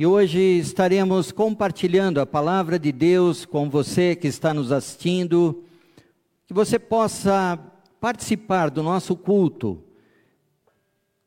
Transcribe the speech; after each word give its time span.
E 0.00 0.06
hoje 0.06 0.40
estaremos 0.40 1.30
compartilhando 1.30 2.22
a 2.22 2.26
palavra 2.26 2.78
de 2.78 2.90
Deus 2.90 3.44
com 3.44 3.68
você 3.68 4.16
que 4.16 4.28
está 4.28 4.54
nos 4.54 4.72
assistindo, 4.72 5.62
que 6.46 6.54
você 6.54 6.78
possa 6.78 7.58
participar 8.00 8.70
do 8.70 8.82
nosso 8.82 9.14
culto, 9.14 9.84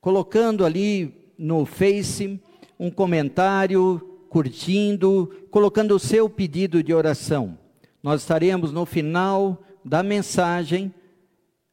colocando 0.02 0.66
ali 0.66 1.32
no 1.38 1.68
Face 1.68 2.42
um 2.80 2.90
comentário, 2.90 4.18
curtindo, 4.28 5.32
colocando 5.52 5.94
o 5.94 6.00
seu 6.00 6.28
pedido 6.28 6.82
de 6.82 6.96
oração. 6.96 7.56
Nós 8.02 8.22
estaremos 8.22 8.72
no 8.72 8.88
final 8.88 9.62
da 9.86 10.02
mensagem 10.02 10.92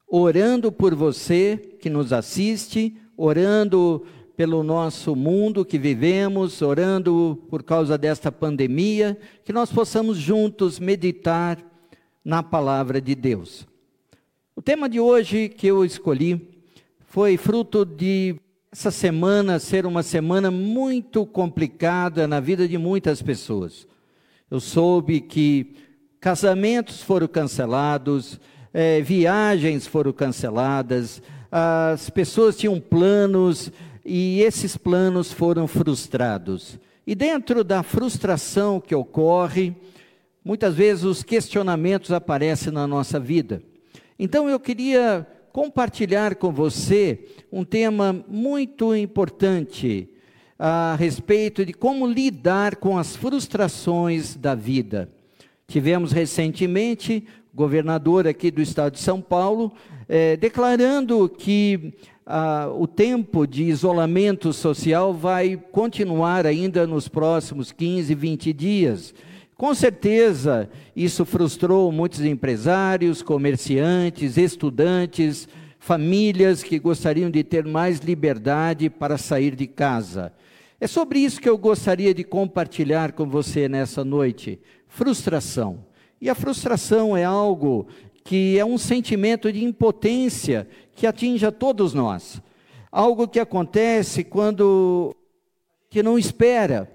orando 0.07 0.71
por 0.71 0.95
você 0.95 1.57
que 1.81 1.89
nos 1.89 2.13
assiste, 2.13 2.95
orando 3.17 4.05
pelo 4.41 4.63
nosso 4.63 5.15
mundo 5.15 5.67
que 5.67 5.77
vivemos, 5.77 6.63
orando 6.63 7.39
por 7.51 7.63
causa 7.63 7.99
desta 7.99 8.33
pandemia, 8.33 9.19
que 9.45 9.53
nós 9.53 9.71
possamos 9.71 10.17
juntos 10.17 10.79
meditar 10.79 11.59
na 12.25 12.43
palavra 12.43 13.03
de 13.03 13.15
Deus. 13.15 13.69
O 14.57 14.63
tema 14.63 14.89
de 14.89 14.99
hoje 14.99 15.51
que 15.51 15.67
eu 15.67 15.85
escolhi 15.85 16.41
foi 17.01 17.37
fruto 17.37 17.85
de 17.85 18.35
essa 18.73 18.91
semana 18.91 19.59
ser 19.59 19.85
uma 19.85 20.03
semana 20.03 20.51
muito 20.51 21.27
complicada 21.27 22.27
na 22.27 22.41
vida 22.41 22.67
de 22.67 22.79
muitas 22.79 23.21
pessoas. 23.21 23.87
Eu 24.51 24.59
soube 24.59 25.21
que 25.21 25.75
casamentos 26.19 27.03
foram 27.03 27.29
cancelados, 27.29 28.41
é, 28.73 29.03
viagens 29.03 29.87
foram 29.87 30.15
canceladas, 30.15 31.23
as 31.53 32.09
pessoas 32.09 32.57
tinham 32.57 32.81
planos 32.81 33.71
e 34.05 34.41
esses 34.43 34.77
planos 34.77 35.33
foram 35.33 35.67
frustrados. 35.67 36.79
E 37.07 37.15
dentro 37.15 37.65
da 37.65 37.83
frustração 37.83 38.81
que 38.81 38.95
ocorre, 38.95 39.75
muitas 40.45 40.75
vezes 40.75 41.05
os 41.05 41.23
questionamentos 41.23 42.13
aparecem 42.13 42.73
na 42.73 42.87
nossa 42.87 43.19
vida. 43.19 43.63
Então 44.19 44.49
eu 44.49 44.61
queria 44.61 45.27
compartilhar 45.53 46.37
com 46.37 46.53
você 46.53 47.27
um 47.51 47.65
tema 47.65 48.25
muito 48.29 48.95
importante 48.95 50.09
a 50.59 50.95
respeito 50.99 51.65
de 51.65 51.73
como 51.73 52.07
lidar 52.07 52.77
com 52.77 52.99
as 52.99 53.17
frustrações 53.17 54.37
da 54.37 54.55
vida. 54.55 55.11
Tivemos 55.67 56.13
recentemente 56.13 57.27
governador 57.55 58.27
aqui 58.27 58.51
do 58.51 58.61
estado 58.61 58.93
de 58.93 59.01
São 59.01 59.21
Paulo 59.21 59.73
eh, 60.13 60.37
declarando 60.37 61.29
que 61.29 61.95
ah, 62.27 62.69
o 62.77 62.89
tempo 62.89 63.47
de 63.47 63.63
isolamento 63.63 64.53
social 64.53 65.15
vai 65.15 65.57
continuar 65.71 66.47
ainda 66.47 66.85
nos 66.85 67.07
próximos 67.07 67.71
15, 67.71 68.13
20 68.13 68.53
dias. 68.53 69.15
Com 69.57 69.73
certeza, 69.73 70.69
isso 70.97 71.25
frustrou 71.25 71.93
muitos 71.93 72.23
empresários, 72.23 73.23
comerciantes, 73.23 74.37
estudantes, 74.37 75.49
famílias 75.79 76.65
que 76.65 76.81
gostariam 76.81 77.31
de 77.31 77.45
ter 77.45 77.65
mais 77.65 78.01
liberdade 78.01 78.91
para 78.91 79.17
sair 79.17 79.55
de 79.55 79.69
casa. 79.69 80.33
É 80.81 80.89
sobre 80.89 81.21
isso 81.21 81.41
que 81.41 81.49
eu 81.49 81.57
gostaria 81.57 82.13
de 82.13 82.25
compartilhar 82.25 83.13
com 83.13 83.29
você 83.29 83.69
nessa 83.69 84.05
noite: 84.05 84.59
frustração. 84.89 85.85
E 86.21 86.29
a 86.29 86.35
frustração 86.35 87.17
é 87.17 87.25
algo 87.25 87.87
que 88.31 88.57
é 88.57 88.65
um 88.65 88.79
sentimento 88.79 89.53
de 89.53 89.65
impotência 89.65 90.69
que 90.95 91.05
atinge 91.05 91.45
a 91.45 91.51
todos 91.51 91.93
nós. 91.93 92.41
Algo 92.93 93.27
que 93.27 93.41
acontece 93.41 94.23
quando 94.23 95.17
que 95.91 96.01
não 96.01 96.17
espera. 96.17 96.89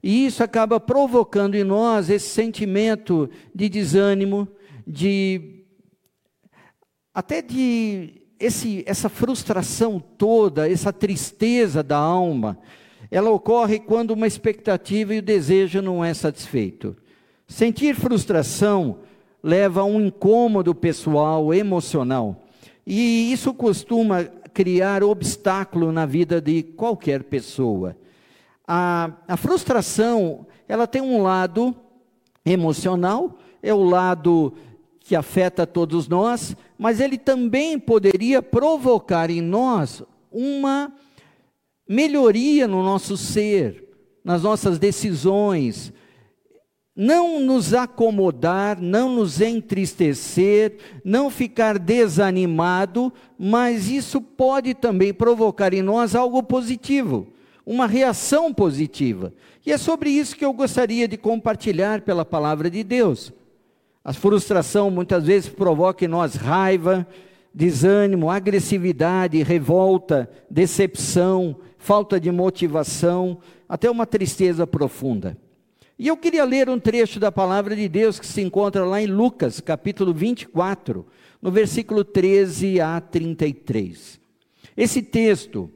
E 0.00 0.24
isso 0.24 0.40
acaba 0.40 0.78
provocando 0.78 1.56
em 1.56 1.64
nós 1.64 2.08
esse 2.08 2.28
sentimento 2.28 3.28
de 3.52 3.68
desânimo, 3.68 4.46
de 4.86 5.64
até 7.12 7.42
de 7.42 8.22
esse, 8.38 8.84
essa 8.86 9.08
frustração 9.08 9.98
toda, 9.98 10.70
essa 10.70 10.92
tristeza 10.92 11.82
da 11.82 11.96
alma, 11.96 12.56
ela 13.10 13.30
ocorre 13.30 13.80
quando 13.80 14.12
uma 14.12 14.28
expectativa 14.28 15.12
e 15.12 15.18
o 15.18 15.22
desejo 15.22 15.82
não 15.82 16.04
é 16.04 16.14
satisfeito. 16.14 16.96
Sentir 17.48 17.96
frustração 17.96 19.00
leva 19.42 19.80
a 19.80 19.84
um 19.84 20.00
incômodo 20.00 20.74
pessoal, 20.74 21.52
emocional. 21.52 22.42
E 22.86 23.32
isso 23.32 23.52
costuma 23.52 24.24
criar 24.52 25.04
obstáculo 25.04 25.92
na 25.92 26.06
vida 26.06 26.40
de 26.40 26.62
qualquer 26.62 27.24
pessoa. 27.24 27.96
A, 28.66 29.12
a 29.26 29.36
frustração, 29.36 30.46
ela 30.66 30.86
tem 30.86 31.00
um 31.00 31.22
lado 31.22 31.74
emocional, 32.44 33.38
é 33.62 33.72
o 33.72 33.82
lado 33.82 34.54
que 35.00 35.14
afeta 35.16 35.66
todos 35.66 36.08
nós, 36.08 36.56
mas 36.78 37.00
ele 37.00 37.16
também 37.16 37.78
poderia 37.78 38.42
provocar 38.42 39.30
em 39.30 39.40
nós 39.40 40.02
uma 40.30 40.92
melhoria 41.88 42.68
no 42.68 42.82
nosso 42.82 43.16
ser, 43.16 43.88
nas 44.22 44.42
nossas 44.42 44.78
decisões, 44.78 45.92
não 47.00 47.38
nos 47.38 47.74
acomodar, 47.74 48.82
não 48.82 49.14
nos 49.14 49.40
entristecer, 49.40 50.78
não 51.04 51.30
ficar 51.30 51.78
desanimado, 51.78 53.12
mas 53.38 53.88
isso 53.88 54.20
pode 54.20 54.74
também 54.74 55.14
provocar 55.14 55.72
em 55.72 55.80
nós 55.80 56.16
algo 56.16 56.42
positivo, 56.42 57.28
uma 57.64 57.86
reação 57.86 58.52
positiva. 58.52 59.32
E 59.64 59.70
é 59.70 59.78
sobre 59.78 60.10
isso 60.10 60.34
que 60.34 60.44
eu 60.44 60.52
gostaria 60.52 61.06
de 61.06 61.16
compartilhar 61.16 62.00
pela 62.00 62.24
palavra 62.24 62.68
de 62.68 62.82
Deus. 62.82 63.32
A 64.02 64.12
frustração 64.12 64.90
muitas 64.90 65.24
vezes 65.24 65.48
provoca 65.48 66.04
em 66.04 66.08
nós 66.08 66.34
raiva, 66.34 67.06
desânimo, 67.54 68.28
agressividade, 68.28 69.40
revolta, 69.44 70.28
decepção, 70.50 71.54
falta 71.78 72.18
de 72.18 72.32
motivação, 72.32 73.38
até 73.68 73.88
uma 73.88 74.04
tristeza 74.04 74.66
profunda. 74.66 75.38
E 75.98 76.06
eu 76.06 76.16
queria 76.16 76.44
ler 76.44 76.70
um 76.70 76.78
trecho 76.78 77.18
da 77.18 77.32
palavra 77.32 77.74
de 77.74 77.88
Deus 77.88 78.20
que 78.20 78.26
se 78.26 78.40
encontra 78.40 78.84
lá 78.84 79.02
em 79.02 79.06
Lucas, 79.06 79.58
capítulo 79.60 80.14
24, 80.14 81.04
no 81.42 81.50
versículo 81.50 82.04
13 82.04 82.80
a 82.80 83.00
33. 83.00 84.20
Esse 84.76 85.02
texto, 85.02 85.68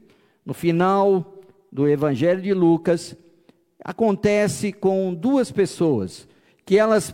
no 0.45 0.53
final 0.53 1.41
do 1.69 1.89
Evangelho 1.89 2.41
de 2.41 2.53
Lucas, 2.53 3.17
acontece 3.83 4.71
com 4.71 5.13
duas 5.13 5.51
pessoas 5.51 6.25
que 6.65 6.77
elas 6.77 7.13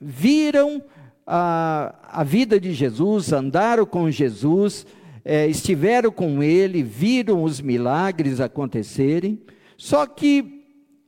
viram 0.00 0.82
a, 1.24 1.94
a 2.10 2.24
vida 2.24 2.58
de 2.58 2.72
Jesus, 2.72 3.32
andaram 3.32 3.86
com 3.86 4.10
Jesus, 4.10 4.84
é, 5.24 5.46
estiveram 5.46 6.10
com 6.10 6.42
ele, 6.42 6.82
viram 6.82 7.44
os 7.44 7.60
milagres 7.60 8.40
acontecerem, 8.40 9.40
só 9.76 10.04
que 10.06 10.57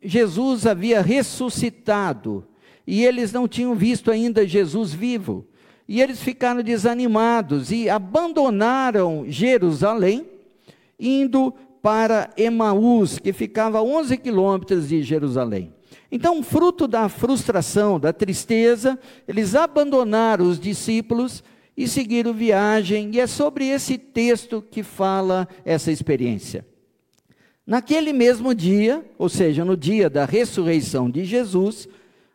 Jesus 0.02 0.66
havia 0.66 1.02
ressuscitado 1.02 2.46
e 2.86 3.04
eles 3.04 3.32
não 3.32 3.46
tinham 3.46 3.74
visto 3.74 4.10
ainda 4.10 4.46
Jesus 4.46 4.92
vivo. 4.92 5.46
E 5.86 6.00
eles 6.00 6.22
ficaram 6.22 6.62
desanimados 6.62 7.70
e 7.70 7.88
abandonaram 7.90 9.24
Jerusalém, 9.28 10.26
indo 10.98 11.52
para 11.82 12.30
Emaús, 12.36 13.18
que 13.18 13.32
ficava 13.32 13.78
a 13.78 13.82
11 13.82 14.16
quilômetros 14.16 14.88
de 14.88 15.02
Jerusalém. 15.02 15.72
Então, 16.12 16.42
fruto 16.42 16.86
da 16.86 17.08
frustração, 17.08 17.98
da 17.98 18.12
tristeza, 18.12 18.98
eles 19.26 19.54
abandonaram 19.54 20.46
os 20.46 20.58
discípulos 20.58 21.42
e 21.76 21.88
seguiram 21.88 22.32
viagem, 22.32 23.10
e 23.14 23.20
é 23.20 23.26
sobre 23.26 23.66
esse 23.66 23.96
texto 23.96 24.62
que 24.70 24.82
fala 24.82 25.48
essa 25.64 25.90
experiência. 25.90 26.66
Naquele 27.70 28.12
mesmo 28.12 28.52
dia, 28.52 29.00
ou 29.16 29.28
seja, 29.28 29.64
no 29.64 29.76
dia 29.76 30.10
da 30.10 30.24
ressurreição 30.24 31.08
de 31.08 31.24
Jesus, 31.24 31.88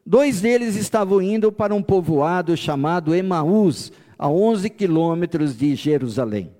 dois 0.05 0.39
deles 0.39 0.77
estavam 0.77 1.21
indo 1.21 1.51
para 1.51 1.75
um 1.75 1.83
povoado 1.83 2.55
chamado 2.55 3.13
Emaús, 3.13 3.91
a 4.17 4.29
11 4.29 4.69
quilômetros 4.69 5.57
de 5.57 5.75
Jerusalém. 5.75 6.51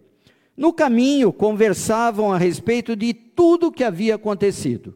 No 0.57 0.73
caminho, 0.73 1.31
conversavam 1.31 2.33
a 2.33 2.37
respeito 2.37 2.97
de 2.97 3.13
tudo 3.13 3.67
o 3.67 3.71
que 3.71 3.81
havia 3.81 4.15
acontecido. 4.15 4.93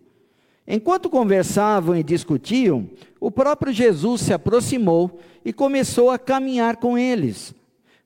Enquanto 0.67 1.09
conversavam 1.09 1.95
e 1.95 2.03
discutiam, 2.03 2.85
o 3.17 3.31
próprio 3.31 3.71
Jesus 3.71 4.23
se 4.23 4.33
aproximou 4.33 5.21
e 5.45 5.53
começou 5.53 6.11
a 6.11 6.19
caminhar 6.19 6.75
com 6.75 6.97
eles. 6.97 7.55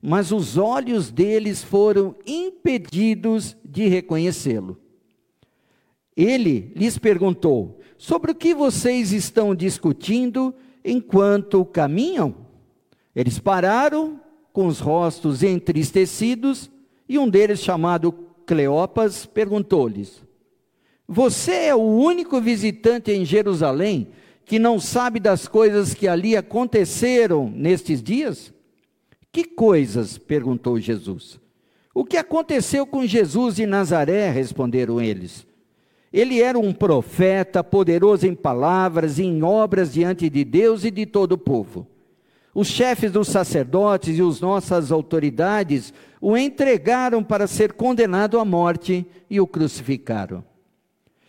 Mas 0.00 0.30
os 0.30 0.56
olhos 0.56 1.10
deles 1.10 1.64
foram 1.64 2.14
impedidos 2.24 3.56
de 3.64 3.88
reconhecê-lo. 3.88 4.83
Ele 6.16 6.72
lhes 6.74 6.98
perguntou: 6.98 7.80
Sobre 7.96 8.32
o 8.32 8.34
que 8.34 8.54
vocês 8.54 9.12
estão 9.12 9.54
discutindo 9.54 10.54
enquanto 10.84 11.64
caminham? 11.64 12.34
Eles 13.14 13.38
pararam, 13.38 14.20
com 14.52 14.66
os 14.66 14.78
rostos 14.80 15.42
entristecidos, 15.42 16.70
e 17.08 17.18
um 17.18 17.28
deles, 17.28 17.60
chamado 17.60 18.12
Cleopas, 18.46 19.26
perguntou-lhes: 19.26 20.22
Você 21.08 21.52
é 21.52 21.74
o 21.74 21.80
único 21.80 22.40
visitante 22.40 23.10
em 23.12 23.24
Jerusalém 23.24 24.08
que 24.44 24.58
não 24.58 24.78
sabe 24.78 25.18
das 25.18 25.48
coisas 25.48 25.94
que 25.94 26.06
ali 26.06 26.36
aconteceram 26.36 27.50
nestes 27.50 28.02
dias? 28.02 28.52
Que 29.32 29.44
coisas? 29.44 30.18
perguntou 30.18 30.78
Jesus. 30.78 31.40
O 31.94 32.04
que 32.04 32.16
aconteceu 32.16 32.86
com 32.86 33.06
Jesus 33.06 33.56
de 33.56 33.66
Nazaré? 33.66 34.30
responderam 34.30 35.00
eles. 35.00 35.46
Ele 36.14 36.40
era 36.40 36.56
um 36.56 36.72
profeta, 36.72 37.64
poderoso 37.64 38.24
em 38.24 38.36
palavras 38.36 39.18
e 39.18 39.24
em 39.24 39.42
obras 39.42 39.92
diante 39.92 40.30
de 40.30 40.44
Deus 40.44 40.84
e 40.84 40.90
de 40.92 41.04
todo 41.04 41.32
o 41.32 41.38
povo. 41.38 41.88
Os 42.54 42.68
chefes 42.68 43.10
dos 43.10 43.26
sacerdotes 43.26 44.16
e 44.16 44.22
as 44.22 44.40
nossas 44.40 44.92
autoridades 44.92 45.92
o 46.20 46.36
entregaram 46.36 47.20
para 47.20 47.48
ser 47.48 47.72
condenado 47.72 48.38
à 48.38 48.44
morte 48.44 49.04
e 49.28 49.40
o 49.40 49.46
crucificaram. 49.46 50.44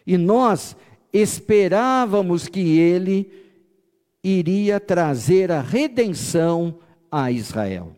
E 0.06 0.20
nós 0.20 0.78
esperávamos 1.12 2.48
que 2.48 2.78
ele 2.78 3.32
iria 4.24 4.80
trazer 4.80 5.52
a 5.52 5.62
redenção 5.62 6.78
a 7.12 7.32
Israel. 7.32 7.92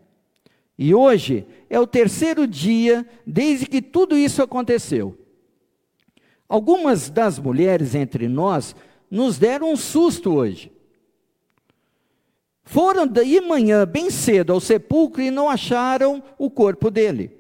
E 0.79 0.95
hoje 0.95 1.45
é 1.69 1.77
o 1.77 1.85
terceiro 1.85 2.47
dia 2.47 3.05
desde 3.25 3.65
que 3.65 3.81
tudo 3.81 4.17
isso 4.17 4.41
aconteceu. 4.41 5.26
Algumas 6.49 7.09
das 7.09 7.38
mulheres 7.38 7.94
entre 7.94 8.27
nós 8.27 8.75
nos 9.09 9.38
deram 9.38 9.71
um 9.71 9.75
susto 9.75 10.33
hoje. 10.33 10.71
Foram 12.63 13.07
de 13.07 13.39
manhã 13.41 13.85
bem 13.85 14.09
cedo 14.09 14.51
ao 14.51 14.59
sepulcro 14.59 15.21
e 15.21 15.31
não 15.31 15.49
acharam 15.49 16.21
o 16.38 16.49
corpo 16.49 16.91
dele. 16.91 17.31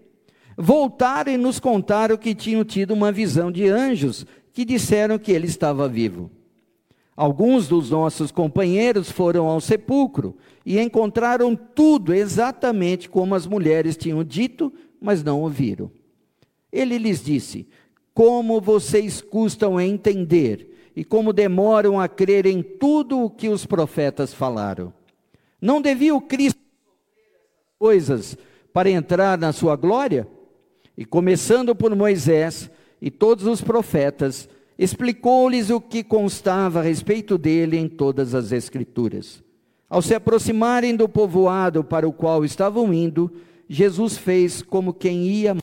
Voltaram 0.57 1.31
e 1.31 1.37
nos 1.37 1.59
contaram 1.59 2.17
que 2.17 2.33
tinham 2.33 2.63
tido 2.63 2.91
uma 2.91 3.11
visão 3.11 3.51
de 3.51 3.67
anjos 3.67 4.25
que 4.53 4.65
disseram 4.65 5.19
que 5.19 5.31
ele 5.31 5.45
estava 5.45 5.87
vivo. 5.87 6.31
Alguns 7.15 7.67
dos 7.67 7.89
nossos 7.89 8.31
companheiros 8.31 9.11
foram 9.11 9.47
ao 9.47 9.59
sepulcro 9.59 10.35
e 10.65 10.79
encontraram 10.79 11.55
tudo 11.55 12.13
exatamente 12.13 13.09
como 13.09 13.35
as 13.35 13.45
mulheres 13.45 13.97
tinham 13.97 14.23
dito, 14.23 14.71
mas 15.01 15.23
não 15.23 15.41
ouviram. 15.41 15.91
Ele 16.71 16.97
lhes 16.97 17.23
disse: 17.23 17.67
Como 18.17 18.59
vocês 18.59 19.21
custam 19.21 19.77
a 19.77 19.85
entender 19.85 20.89
e 20.95 21.05
como 21.05 21.31
demoram 21.31 21.99
a 21.99 22.07
crer 22.07 22.47
em 22.47 22.63
tudo 22.63 23.19
o 23.19 23.29
que 23.29 23.47
os 23.47 23.63
profetas 23.63 24.33
falaram. 24.33 24.91
Não 25.61 25.79
devia 25.79 26.15
o 26.15 26.21
Cristo 26.21 26.59
coisas 27.77 28.35
para 28.73 28.89
entrar 28.89 29.37
na 29.37 29.53
sua 29.53 29.75
glória? 29.75 30.27
E 30.97 31.05
começando 31.05 31.75
por 31.75 31.95
Moisés, 31.95 32.71
e 32.99 33.11
todos 33.11 33.45
os 33.45 33.61
profetas, 33.61 34.49
explicou-lhes 34.79 35.69
o 35.69 35.79
que 35.79 36.03
constava 36.03 36.79
a 36.79 36.81
respeito 36.81 37.37
dele 37.37 37.77
em 37.77 37.87
todas 37.87 38.33
as 38.33 38.51
Escrituras. 38.51 39.43
Ao 39.87 40.01
se 40.01 40.15
aproximarem 40.15 40.95
do 40.95 41.07
povoado 41.07 41.83
para 41.83 42.09
o 42.09 42.11
qual 42.11 42.43
estavam 42.43 42.91
indo, 42.91 43.31
Jesus 43.69 44.17
fez 44.17 44.63
como 44.63 44.91
quem 44.91 45.27
ia. 45.27 45.55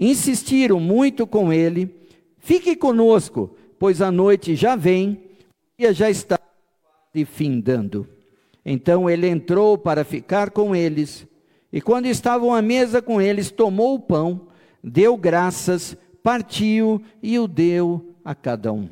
Insistiram 0.00 0.80
muito 0.80 1.26
com 1.26 1.52
ele: 1.52 1.94
Fique 2.38 2.74
conosco, 2.74 3.54
pois 3.78 4.00
a 4.00 4.10
noite 4.10 4.56
já 4.56 4.74
vem, 4.74 5.10
o 5.12 5.82
dia 5.82 5.92
já 5.92 6.08
está 6.08 6.40
findando. 7.26 8.08
Então 8.64 9.08
ele 9.10 9.28
entrou 9.28 9.76
para 9.76 10.02
ficar 10.02 10.50
com 10.50 10.74
eles. 10.74 11.26
E 11.72 11.80
quando 11.80 12.06
estavam 12.06 12.54
à 12.54 12.62
mesa 12.62 13.02
com 13.02 13.20
eles, 13.20 13.50
tomou 13.50 13.94
o 13.94 14.00
pão, 14.00 14.48
deu 14.82 15.16
graças, 15.16 15.96
partiu 16.22 17.00
e 17.22 17.38
o 17.38 17.46
deu 17.46 18.14
a 18.24 18.34
cada 18.34 18.72
um. 18.72 18.88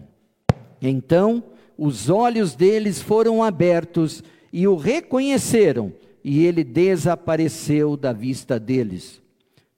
Então 0.80 1.42
os 1.76 2.10
olhos 2.10 2.54
deles 2.54 3.00
foram 3.00 3.42
abertos 3.42 4.22
e 4.52 4.66
o 4.66 4.76
reconheceram, 4.76 5.92
e 6.24 6.44
ele 6.44 6.64
desapareceu 6.64 7.96
da 7.96 8.12
vista 8.12 8.58
deles. 8.58 9.22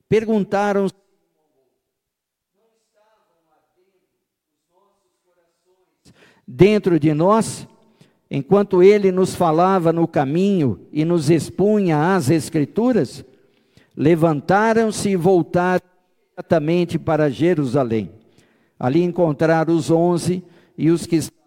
Perguntaram 0.09 0.89
dentro 6.51 6.99
de 6.99 7.15
nós? 7.15 7.69
enquanto 8.31 8.83
ele 8.83 9.11
nos 9.11 9.35
falava 9.35 9.93
no 9.93 10.07
caminho 10.07 10.87
e 10.93 11.05
nos 11.05 11.29
expunha 11.29 12.15
as 12.15 12.31
Escrituras, 12.31 13.25
levantaram-se 13.97 15.11
e 15.11 15.17
voltaram 15.17 15.83
imediatamente 16.29 16.99
para 16.99 17.29
Jerusalém. 17.29 18.13
Ali 18.79 19.03
encontraram 19.03 19.75
os 19.75 19.91
onze 19.91 20.45
e 20.79 20.91
os 20.91 21.07
que 21.07 21.17
estavam 21.17 21.41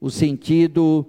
o 0.00 0.10
sentido 0.10 1.06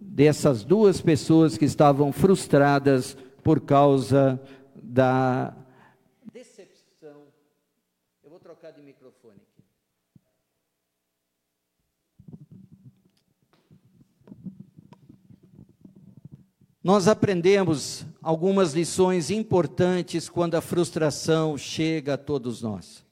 dessas 0.00 0.64
duas 0.64 1.00
pessoas 1.00 1.58
que 1.58 1.64
estavam 1.64 2.12
frustradas 2.12 3.16
por 3.42 3.60
causa 3.60 4.40
da 4.74 5.52
Nós 16.86 17.08
aprendemos 17.08 18.06
algumas 18.22 18.72
lições 18.72 19.28
importantes 19.28 20.28
quando 20.28 20.54
a 20.54 20.60
frustração 20.60 21.58
chega 21.58 22.14
a 22.14 22.16
todos 22.16 22.62
nós. 22.62 23.04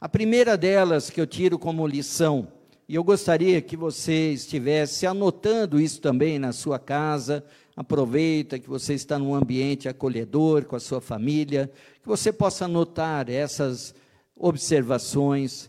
A 0.00 0.08
primeira 0.08 0.56
delas 0.56 1.10
que 1.10 1.20
eu 1.20 1.26
tiro 1.26 1.58
como 1.58 1.88
lição, 1.88 2.46
e 2.88 2.94
eu 2.94 3.02
gostaria 3.02 3.60
que 3.60 3.76
você 3.76 4.30
estivesse 4.30 5.08
anotando 5.08 5.80
isso 5.80 6.00
também 6.00 6.38
na 6.38 6.52
sua 6.52 6.78
casa, 6.78 7.44
aproveita 7.74 8.60
que 8.60 8.70
você 8.70 8.94
está 8.94 9.18
num 9.18 9.34
ambiente 9.34 9.88
acolhedor 9.88 10.64
com 10.64 10.76
a 10.76 10.80
sua 10.80 11.00
família, 11.00 11.72
que 12.00 12.06
você 12.06 12.32
possa 12.32 12.66
anotar 12.66 13.28
essas 13.28 13.92
observações, 14.36 15.68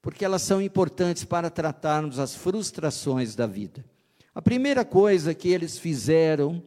porque 0.00 0.24
elas 0.24 0.40
são 0.40 0.62
importantes 0.62 1.22
para 1.22 1.50
tratarmos 1.50 2.18
as 2.18 2.34
frustrações 2.34 3.34
da 3.34 3.46
vida. 3.46 3.84
A 4.34 4.40
primeira 4.40 4.84
coisa 4.84 5.34
que 5.34 5.48
eles 5.48 5.78
fizeram, 5.78 6.62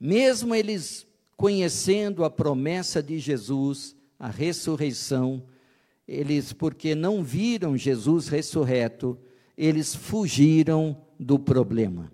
mesmo 0.00 0.54
eles 0.54 1.06
conhecendo 1.36 2.24
a 2.24 2.30
promessa 2.30 3.02
de 3.02 3.18
Jesus, 3.18 3.94
a 4.18 4.28
ressurreição, 4.28 5.42
eles, 6.08 6.52
porque 6.52 6.94
não 6.94 7.22
viram 7.22 7.76
Jesus 7.76 8.28
ressurreto, 8.28 9.18
eles 9.56 9.94
fugiram 9.94 10.96
do 11.18 11.38
problema. 11.38 12.10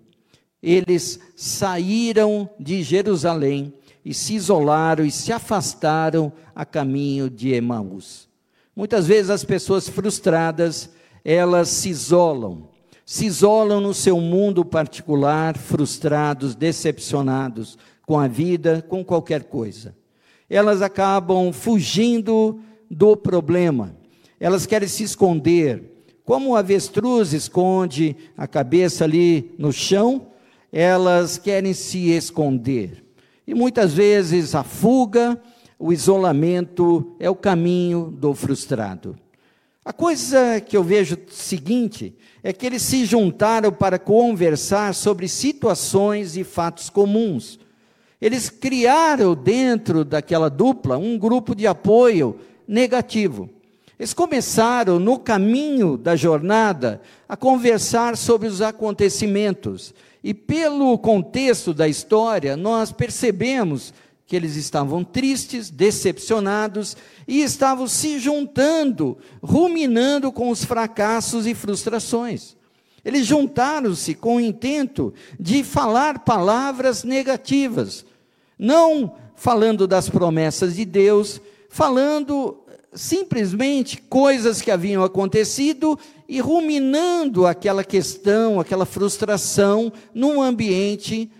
Eles 0.61 1.19
saíram 1.35 2.49
de 2.59 2.83
Jerusalém 2.83 3.73
e 4.03 4.13
se 4.13 4.33
isolaram 4.35 5.05
e 5.05 5.11
se 5.11 5.31
afastaram 5.31 6.33
a 6.55 6.65
caminho 6.65 7.29
de 7.29 7.53
Emaús. 7.53 8.27
Muitas 8.75 9.07
vezes 9.07 9.29
as 9.29 9.45
pessoas 9.45 9.87
frustradas, 9.87 10.89
elas 11.23 11.69
se 11.69 11.89
isolam, 11.89 12.72
se 13.05 13.25
isolam 13.25 13.81
no 13.81 13.93
seu 13.93 14.19
mundo 14.19 14.63
particular, 14.63 15.57
frustrados, 15.57 16.55
decepcionados 16.55 17.77
com 18.05 18.19
a 18.19 18.27
vida, 18.27 18.83
com 18.87 19.03
qualquer 19.03 19.43
coisa. 19.43 19.95
Elas 20.49 20.81
acabam 20.81 21.51
fugindo 21.51 22.59
do 22.89 23.17
problema. 23.17 23.95
Elas 24.39 24.65
querem 24.65 24.87
se 24.87 25.03
esconder. 25.03 25.91
Como 26.25 26.51
o 26.51 26.55
avestruz 26.55 27.33
esconde 27.33 28.15
a 28.37 28.47
cabeça 28.47 29.03
ali 29.03 29.53
no 29.57 29.73
chão, 29.73 30.27
elas 30.71 31.37
querem 31.37 31.73
se 31.73 32.09
esconder. 32.09 33.03
E 33.45 33.53
muitas 33.53 33.93
vezes 33.93 34.55
a 34.55 34.63
fuga, 34.63 35.41
o 35.77 35.91
isolamento 35.91 37.15
é 37.19 37.29
o 37.29 37.35
caminho 37.35 38.09
do 38.09 38.33
frustrado. 38.33 39.17
A 39.85 39.91
coisa 39.91 40.61
que 40.61 40.77
eu 40.77 40.83
vejo 40.83 41.17
seguinte 41.29 42.15
é 42.41 42.53
que 42.53 42.65
eles 42.65 42.81
se 42.81 43.03
juntaram 43.03 43.69
para 43.69 43.99
conversar 43.99 44.95
sobre 44.95 45.27
situações 45.27 46.37
e 46.37 46.43
fatos 46.45 46.89
comuns. 46.89 47.59
Eles 48.21 48.49
criaram 48.49 49.35
dentro 49.35 50.05
daquela 50.05 50.49
dupla 50.49 50.97
um 50.97 51.17
grupo 51.17 51.53
de 51.53 51.67
apoio 51.67 52.39
negativo. 52.65 53.49
Eles 53.99 54.13
começaram 54.13 54.99
no 54.99 55.19
caminho 55.19 55.97
da 55.97 56.15
jornada 56.15 57.01
a 57.27 57.35
conversar 57.35 58.15
sobre 58.15 58.47
os 58.47 58.61
acontecimentos. 58.61 59.93
E 60.23 60.33
pelo 60.33 60.97
contexto 60.97 61.73
da 61.73 61.89
história, 61.89 62.55
nós 62.55 62.93
percebemos 62.93 63.93
que 64.33 64.37
eles 64.37 64.55
estavam 64.55 65.03
tristes, 65.03 65.69
decepcionados 65.69 66.97
e 67.27 67.43
estavam 67.43 67.87
se 67.87 68.17
juntando, 68.17 69.15
ruminando 69.43 70.31
com 70.31 70.49
os 70.49 70.65
fracassos 70.65 71.45
e 71.45 71.53
frustrações. 71.53 72.57
Eles 73.05 73.27
juntaram-se 73.27 74.15
com 74.15 74.37
o 74.37 74.41
intento 74.41 75.13
de 75.39 75.63
falar 75.63 76.23
palavras 76.23 77.03
negativas, 77.03 78.03
não 78.57 79.13
falando 79.35 79.85
das 79.85 80.09
promessas 80.09 80.77
de 80.77 80.83
Deus, 80.83 81.39
falando 81.69 82.57
simplesmente 82.91 84.01
coisas 84.01 84.63
que 84.63 84.71
haviam 84.71 85.03
acontecido 85.03 85.95
e 86.27 86.39
ruminando 86.39 87.45
aquela 87.45 87.83
questão, 87.83 88.59
aquela 88.59 88.87
frustração 88.87 89.93
num 90.11 90.41
ambiente 90.41 91.31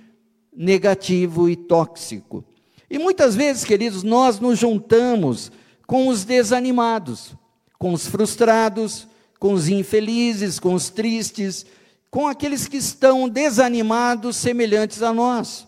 negativo 0.56 1.50
e 1.50 1.56
tóxico. 1.56 2.46
E 2.90 3.00
muitas 3.00 3.36
vezes, 3.36 3.64
queridos, 3.64 4.04
nós 4.04 4.40
nos 4.40 4.60
juntamos 4.60 5.52
com 5.88 6.08
os 6.08 6.24
desanimados, 6.24 7.34
com 7.78 7.94
os 7.94 8.08
frustrados, 8.08 9.08
com 9.40 9.54
os 9.54 9.68
infelizes, 9.68 10.60
com 10.60 10.74
os 10.74 10.90
tristes, 10.90 11.66
com 12.10 12.28
aqueles 12.28 12.68
que 12.68 12.78
estão 12.78 13.28
desanimados, 13.28 14.38
semelhantes 14.38 15.02
a 15.02 15.12
nós. 15.12 15.68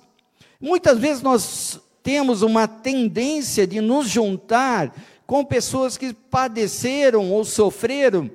Muitas 0.61 0.97
vezes 0.97 1.21
nós 1.21 1.79
temos 2.01 2.41
uma 2.41 2.67
tendência 2.67 3.65
de 3.65 3.81
nos 3.81 4.07
juntar 4.07 4.95
com 5.25 5.43
pessoas 5.43 5.97
que 5.97 6.13
padeceram 6.13 7.31
ou 7.31 7.43
sofreram 7.43 8.29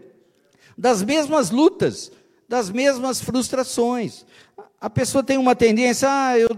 das 0.76 1.02
mesmas 1.02 1.50
lutas, 1.50 2.10
das 2.48 2.68
mesmas 2.68 3.20
frustrações. 3.20 4.24
A 4.80 4.90
pessoa 4.90 5.22
tem 5.22 5.38
uma 5.38 5.54
tendência, 5.54 6.08
ah, 6.10 6.38
eu 6.38 6.48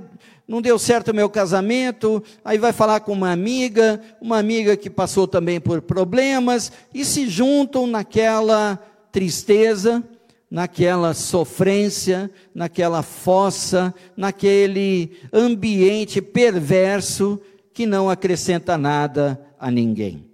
não 0.47 0.61
deu 0.61 0.79
certo 0.79 1.09
o 1.09 1.15
meu 1.15 1.31
casamento, 1.31 2.23
aí 2.45 2.59
vai 2.59 2.73
falar 2.73 3.01
com 3.01 3.13
uma 3.13 3.31
amiga, 3.31 4.01
uma 4.21 4.39
amiga 4.39 4.77
que 4.77 4.91
passou 4.91 5.27
também 5.27 5.61
por 5.61 5.81
problemas, 5.83 6.73
e 6.93 7.05
se 7.05 7.29
juntam 7.29 7.87
naquela 7.87 8.79
tristeza, 9.11 10.03
naquela 10.51 11.15
sofrência, 11.15 12.31
naquela 12.55 13.03
fossa, 13.03 13.95
naquele 14.17 15.13
ambiente 15.33 16.21
perverso 16.21 17.41
que 17.73 17.87
não 17.87 18.11
acrescenta 18.11 18.77
nada 18.77 19.41
a 19.59 19.71
ninguém. 19.71 20.27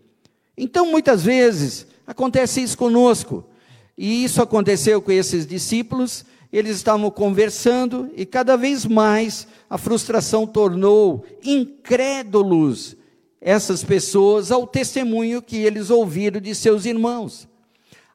Então, 0.56 0.90
muitas 0.90 1.22
vezes, 1.22 1.86
acontece 2.04 2.60
isso 2.60 2.76
conosco. 2.76 3.44
E 3.96 4.24
isso 4.24 4.42
aconteceu 4.42 5.00
com 5.00 5.12
esses 5.12 5.46
discípulos, 5.46 6.24
eles 6.52 6.76
estavam 6.76 7.10
conversando 7.10 8.10
e 8.16 8.24
cada 8.24 8.56
vez 8.56 8.86
mais 8.86 9.46
a 9.68 9.76
frustração 9.76 10.46
tornou 10.46 11.24
incrédulos 11.44 12.96
essas 13.40 13.84
pessoas 13.84 14.50
ao 14.50 14.66
testemunho 14.66 15.42
que 15.42 15.58
eles 15.58 15.90
ouviram 15.90 16.40
de 16.40 16.54
seus 16.54 16.84
irmãos. 16.86 17.48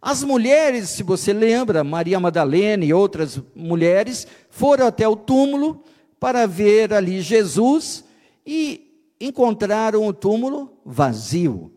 As 0.01 0.21
mulheres, 0.21 0.89
se 0.89 1.03
você 1.03 1.31
lembra, 1.31 1.83
Maria 1.83 2.19
Madalena 2.19 2.83
e 2.83 2.93
outras 2.93 3.39
mulheres, 3.55 4.27
foram 4.49 4.87
até 4.87 5.07
o 5.07 5.15
túmulo 5.15 5.81
para 6.19 6.45
ver 6.45 6.93
ali 6.93 7.21
Jesus 7.21 8.03
e 8.45 8.91
encontraram 9.19 10.05
o 10.05 10.11
túmulo 10.11 10.73
vazio. 10.85 11.71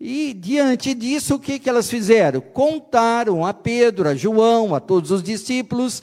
E 0.00 0.32
diante 0.32 0.94
disso, 0.94 1.34
o 1.34 1.38
que, 1.40 1.58
que 1.58 1.68
elas 1.68 1.90
fizeram? 1.90 2.40
Contaram 2.40 3.44
a 3.44 3.52
Pedro, 3.52 4.08
a 4.08 4.14
João, 4.14 4.74
a 4.74 4.80
todos 4.80 5.10
os 5.10 5.22
discípulos 5.22 6.02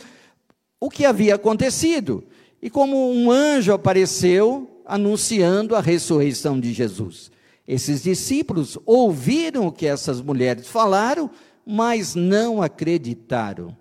o 0.80 0.90
que 0.90 1.06
havia 1.06 1.36
acontecido. 1.36 2.24
E 2.62 2.70
como 2.70 3.12
um 3.12 3.32
anjo 3.32 3.74
apareceu 3.74 4.82
anunciando 4.86 5.75
a 5.75 5.82
ressurreição 5.82 6.60
de 6.60 6.74
Jesus. 6.74 7.32
Esses 7.68 8.04
discípulos 8.04 8.78
ouviram 8.86 9.68
o 9.68 9.72
que 9.72 9.88
essas 9.88 10.22
mulheres 10.22 10.68
falaram, 10.68 11.30
mas 11.66 12.14
não 12.14 12.62
acreditaram. 12.62 13.75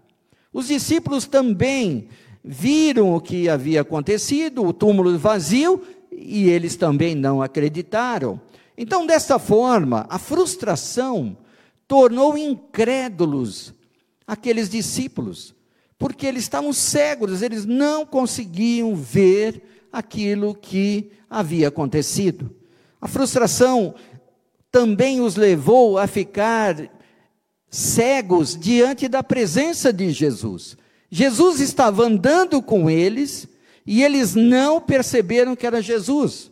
Os 0.52 0.68
discípulos 0.68 1.26
também 1.26 2.08
viram 2.42 3.14
o 3.14 3.20
que 3.20 3.48
havia 3.48 3.82
acontecido, 3.82 4.64
o 4.64 4.72
túmulo 4.72 5.18
vazio, 5.18 5.82
e 6.10 6.48
eles 6.48 6.76
também 6.76 7.14
não 7.14 7.42
acreditaram. 7.42 8.40
Então, 8.76 9.06
desta 9.06 9.38
forma, 9.38 10.06
a 10.08 10.18
frustração 10.18 11.36
tornou 11.86 12.36
incrédulos 12.36 13.72
aqueles 14.26 14.68
discípulos, 14.68 15.54
porque 15.98 16.26
eles 16.26 16.42
estavam 16.42 16.72
cegos, 16.72 17.42
eles 17.42 17.64
não 17.64 18.04
conseguiam 18.04 18.94
ver 18.96 19.62
aquilo 19.92 20.54
que 20.54 21.12
havia 21.30 21.68
acontecido. 21.68 22.54
A 23.00 23.06
frustração 23.06 23.94
também 24.70 25.20
os 25.20 25.36
levou 25.36 25.98
a 25.98 26.06
ficar 26.06 26.90
cegos 27.70 28.56
diante 28.56 29.08
da 29.08 29.22
presença 29.22 29.92
de 29.92 30.10
Jesus. 30.10 30.76
Jesus 31.10 31.60
estava 31.60 32.04
andando 32.04 32.60
com 32.60 32.90
eles 32.90 33.46
e 33.86 34.02
eles 34.02 34.34
não 34.34 34.80
perceberam 34.80 35.54
que 35.54 35.66
era 35.66 35.82
Jesus. 35.82 36.50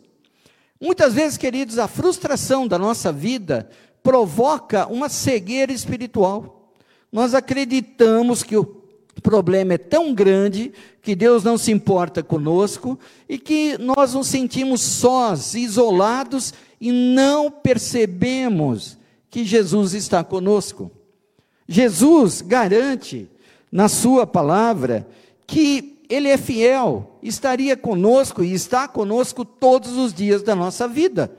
Muitas 0.83 1.13
vezes, 1.13 1.37
queridos, 1.37 1.79
a 1.79 1.87
frustração 1.87 2.67
da 2.67 2.77
nossa 2.77 3.09
vida 3.09 3.69
provoca 4.03 4.85
uma 4.87 5.07
cegueira 5.07 5.71
espiritual. 5.71 6.73
Nós 7.09 7.33
acreditamos 7.33 8.43
que 8.43 8.57
o 8.57 8.65
problema 9.21 9.75
é 9.75 9.77
tão 9.77 10.13
grande 10.13 10.73
que 11.01 11.15
Deus 11.15 11.41
não 11.41 11.57
se 11.57 11.71
importa 11.71 12.21
conosco 12.21 12.99
e 13.29 13.37
que 13.37 13.77
nós 13.77 14.13
nos 14.13 14.27
sentimos 14.27 14.81
sós, 14.81 15.55
isolados 15.55 16.53
e 16.81 16.91
não 16.91 17.49
percebemos 17.49 18.97
que 19.29 19.45
Jesus 19.45 19.93
está 19.93 20.21
conosco. 20.21 20.91
Jesus 21.65 22.41
garante 22.41 23.29
na 23.71 23.87
sua 23.87 24.27
palavra 24.27 25.07
que 25.47 25.92
ele 26.09 26.27
é 26.29 26.37
fiel, 26.37 27.17
estaria 27.21 27.75
conosco 27.77 28.43
e 28.43 28.53
está 28.53 28.87
conosco 28.87 29.45
todos 29.45 29.97
os 29.97 30.13
dias 30.13 30.43
da 30.43 30.55
nossa 30.55 30.87
vida. 30.87 31.31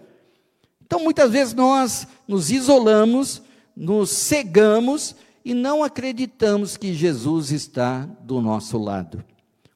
Então, 0.84 1.00
muitas 1.00 1.30
vezes 1.30 1.54
nós 1.54 2.06
nos 2.26 2.50
isolamos, 2.50 3.42
nos 3.76 4.10
cegamos 4.10 5.16
e 5.44 5.52
não 5.54 5.82
acreditamos 5.82 6.76
que 6.76 6.94
Jesus 6.94 7.50
está 7.50 8.08
do 8.22 8.40
nosso 8.40 8.78
lado. 8.78 9.24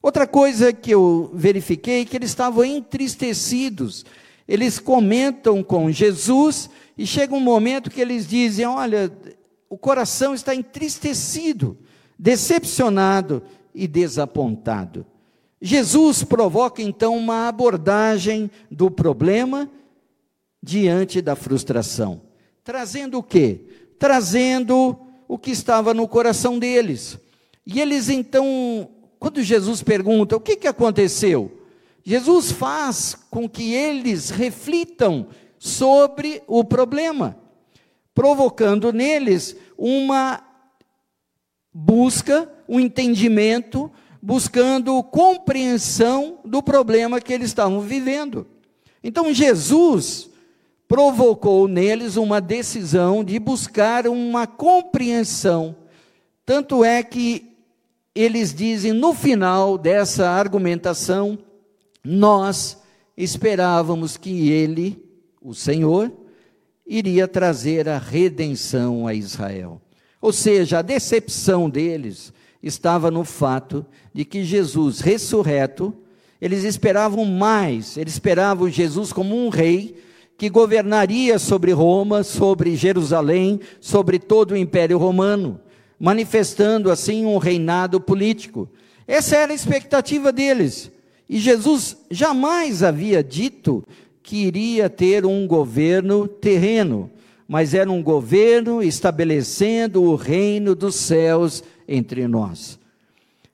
Outra 0.01 0.25
coisa 0.25 0.71
que 0.71 0.91
eu 0.91 1.29
verifiquei 1.33 2.01
é 2.01 2.05
que 2.05 2.15
eles 2.15 2.29
estavam 2.29 2.63
entristecidos. 2.63 4.05
Eles 4.47 4.79
comentam 4.79 5.61
com 5.61 5.91
Jesus 5.91 6.69
e 6.97 7.05
chega 7.05 7.35
um 7.35 7.39
momento 7.39 7.91
que 7.91 8.01
eles 8.01 8.27
dizem: 8.27 8.65
Olha, 8.65 9.11
o 9.69 9.77
coração 9.77 10.33
está 10.33 10.55
entristecido, 10.55 11.77
decepcionado 12.17 13.43
e 13.73 13.87
desapontado. 13.87 15.05
Jesus 15.61 16.23
provoca 16.23 16.81
então 16.81 17.17
uma 17.17 17.47
abordagem 17.47 18.49
do 18.71 18.89
problema 18.89 19.69
diante 20.61 21.21
da 21.21 21.35
frustração, 21.35 22.21
trazendo 22.63 23.17
o 23.17 23.23
quê? 23.23 23.61
Trazendo 23.97 24.97
o 25.27 25.37
que 25.37 25.51
estava 25.51 25.93
no 25.93 26.07
coração 26.07 26.57
deles. 26.57 27.17
E 27.65 27.79
eles 27.79 28.09
então, 28.09 28.89
quando 29.19 29.43
Jesus 29.43 29.83
pergunta 29.83 30.35
o 30.35 30.39
que, 30.39 30.55
que 30.55 30.67
aconteceu, 30.67 31.59
Jesus 32.03 32.51
faz 32.51 33.15
com 33.29 33.47
que 33.47 33.73
eles 33.73 34.29
reflitam 34.29 35.27
sobre 35.57 36.41
o 36.47 36.63
problema, 36.63 37.37
provocando 38.15 38.91
neles 38.93 39.55
uma 39.77 40.41
busca 41.73 42.49
o 42.67 42.79
entendimento, 42.79 43.91
buscando 44.21 45.01
compreensão 45.03 46.39
do 46.43 46.61
problema 46.61 47.21
que 47.21 47.33
eles 47.33 47.47
estavam 47.47 47.81
vivendo. 47.81 48.45
Então 49.03 49.33
Jesus 49.33 50.29
provocou 50.87 51.67
neles 51.67 52.17
uma 52.17 52.41
decisão 52.41 53.23
de 53.23 53.39
buscar 53.39 54.07
uma 54.07 54.47
compreensão. 54.47 55.75
Tanto 56.45 56.83
é 56.83 57.03
que 57.03 57.55
eles 58.13 58.53
dizem 58.53 58.91
no 58.91 59.13
final 59.13 59.77
dessa 59.77 60.27
argumentação, 60.27 61.37
nós 62.03 62.81
esperávamos 63.15 64.17
que 64.17 64.49
ele, 64.49 65.01
o 65.41 65.53
Senhor, 65.53 66.11
iria 66.85 67.27
trazer 67.27 67.87
a 67.87 67.99
redenção 67.99 69.05
a 69.05 69.13
Israel. 69.13 69.79
Ou 70.21 70.33
seja, 70.33 70.79
a 70.79 70.81
decepção 70.81 71.69
deles 71.69 72.33
estava 72.61 73.09
no 73.09 73.23
fato 73.23 73.85
de 74.13 74.25
que 74.25 74.43
Jesus 74.43 74.99
ressurreto, 74.99 75.93
eles 76.41 76.63
esperavam 76.63 77.25
mais, 77.25 77.97
eles 77.97 78.13
esperavam 78.13 78.69
Jesus 78.69 79.13
como 79.13 79.35
um 79.35 79.49
rei 79.49 79.97
que 80.37 80.49
governaria 80.49 81.37
sobre 81.37 81.71
Roma, 81.71 82.23
sobre 82.23 82.75
Jerusalém, 82.75 83.59
sobre 83.79 84.19
todo 84.19 84.51
o 84.51 84.57
Império 84.57 84.97
Romano, 84.97 85.59
manifestando 85.99 86.89
assim 86.89 87.25
um 87.25 87.37
reinado 87.37 87.99
político. 87.99 88.69
Essa 89.05 89.35
era 89.35 89.51
a 89.51 89.55
expectativa 89.55 90.31
deles. 90.31 90.91
E 91.27 91.37
Jesus 91.37 91.97
jamais 92.09 92.81
havia 92.83 93.23
dito 93.23 93.83
que 94.23 94.37
iria 94.37 94.89
ter 94.89 95.25
um 95.25 95.45
governo 95.45 96.27
terreno 96.27 97.11
mas 97.49 97.73
era 97.73 97.91
um 97.91 98.03
governo 98.03 98.83
estabelecendo 98.83 100.03
o 100.03 100.15
reino 100.15 100.75
dos 100.75 100.93
céus 100.93 101.63
entre 101.87 102.27
nós. 102.27 102.77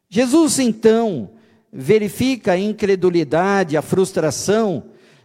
Jesus, 0.09 0.59
então, 0.59 1.29
verifica 1.71 2.51
a 2.51 2.57
incredulidade, 2.57 3.77
a 3.77 3.81
frustração, 3.81 4.83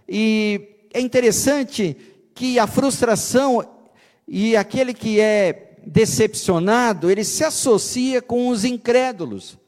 e 0.09 0.69
é 0.95 1.00
interessante 1.00 1.97
que 2.33 2.61
a 2.61 2.67
frustração 2.69 3.69
e 4.27 4.57
aquele 4.57 4.95
que 4.95 5.19
é 5.19 5.73
decepcionado, 5.85 7.11
ele 7.11 7.25
se 7.25 7.43
associa 7.43 8.23
com 8.23 8.50
os 8.50 8.65
incrédulos. 8.65 9.59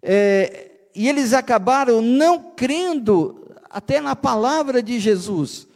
É, 0.00 0.70
e 0.94 1.08
eles 1.08 1.32
acabaram 1.32 2.00
não 2.00 2.52
crendo 2.54 3.48
até 3.68 4.00
na 4.00 4.14
palavra 4.14 4.80
de 4.80 5.00
Jesus. 5.00 5.66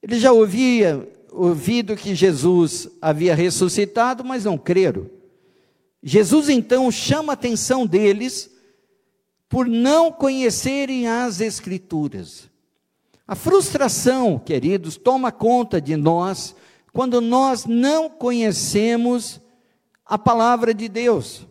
Ele 0.00 0.20
já 0.20 0.30
ouvia 0.30 1.08
ouvido 1.34 1.96
que 1.96 2.14
Jesus 2.14 2.88
havia 3.02 3.34
ressuscitado, 3.34 4.24
mas 4.24 4.44
não 4.44 4.56
creram. 4.56 5.10
Jesus 6.02 6.48
então 6.48 6.90
chama 6.90 7.32
a 7.32 7.34
atenção 7.34 7.86
deles 7.86 8.50
por 9.48 9.66
não 9.66 10.12
conhecerem 10.12 11.08
as 11.08 11.40
Escrituras. 11.40 12.48
A 13.26 13.34
frustração, 13.34 14.38
queridos, 14.38 14.96
toma 14.96 15.32
conta 15.32 15.80
de 15.80 15.96
nós 15.96 16.54
quando 16.92 17.20
nós 17.20 17.64
não 17.64 18.08
conhecemos 18.08 19.40
a 20.04 20.18
palavra 20.18 20.74
de 20.74 20.88
Deus. 20.88 21.46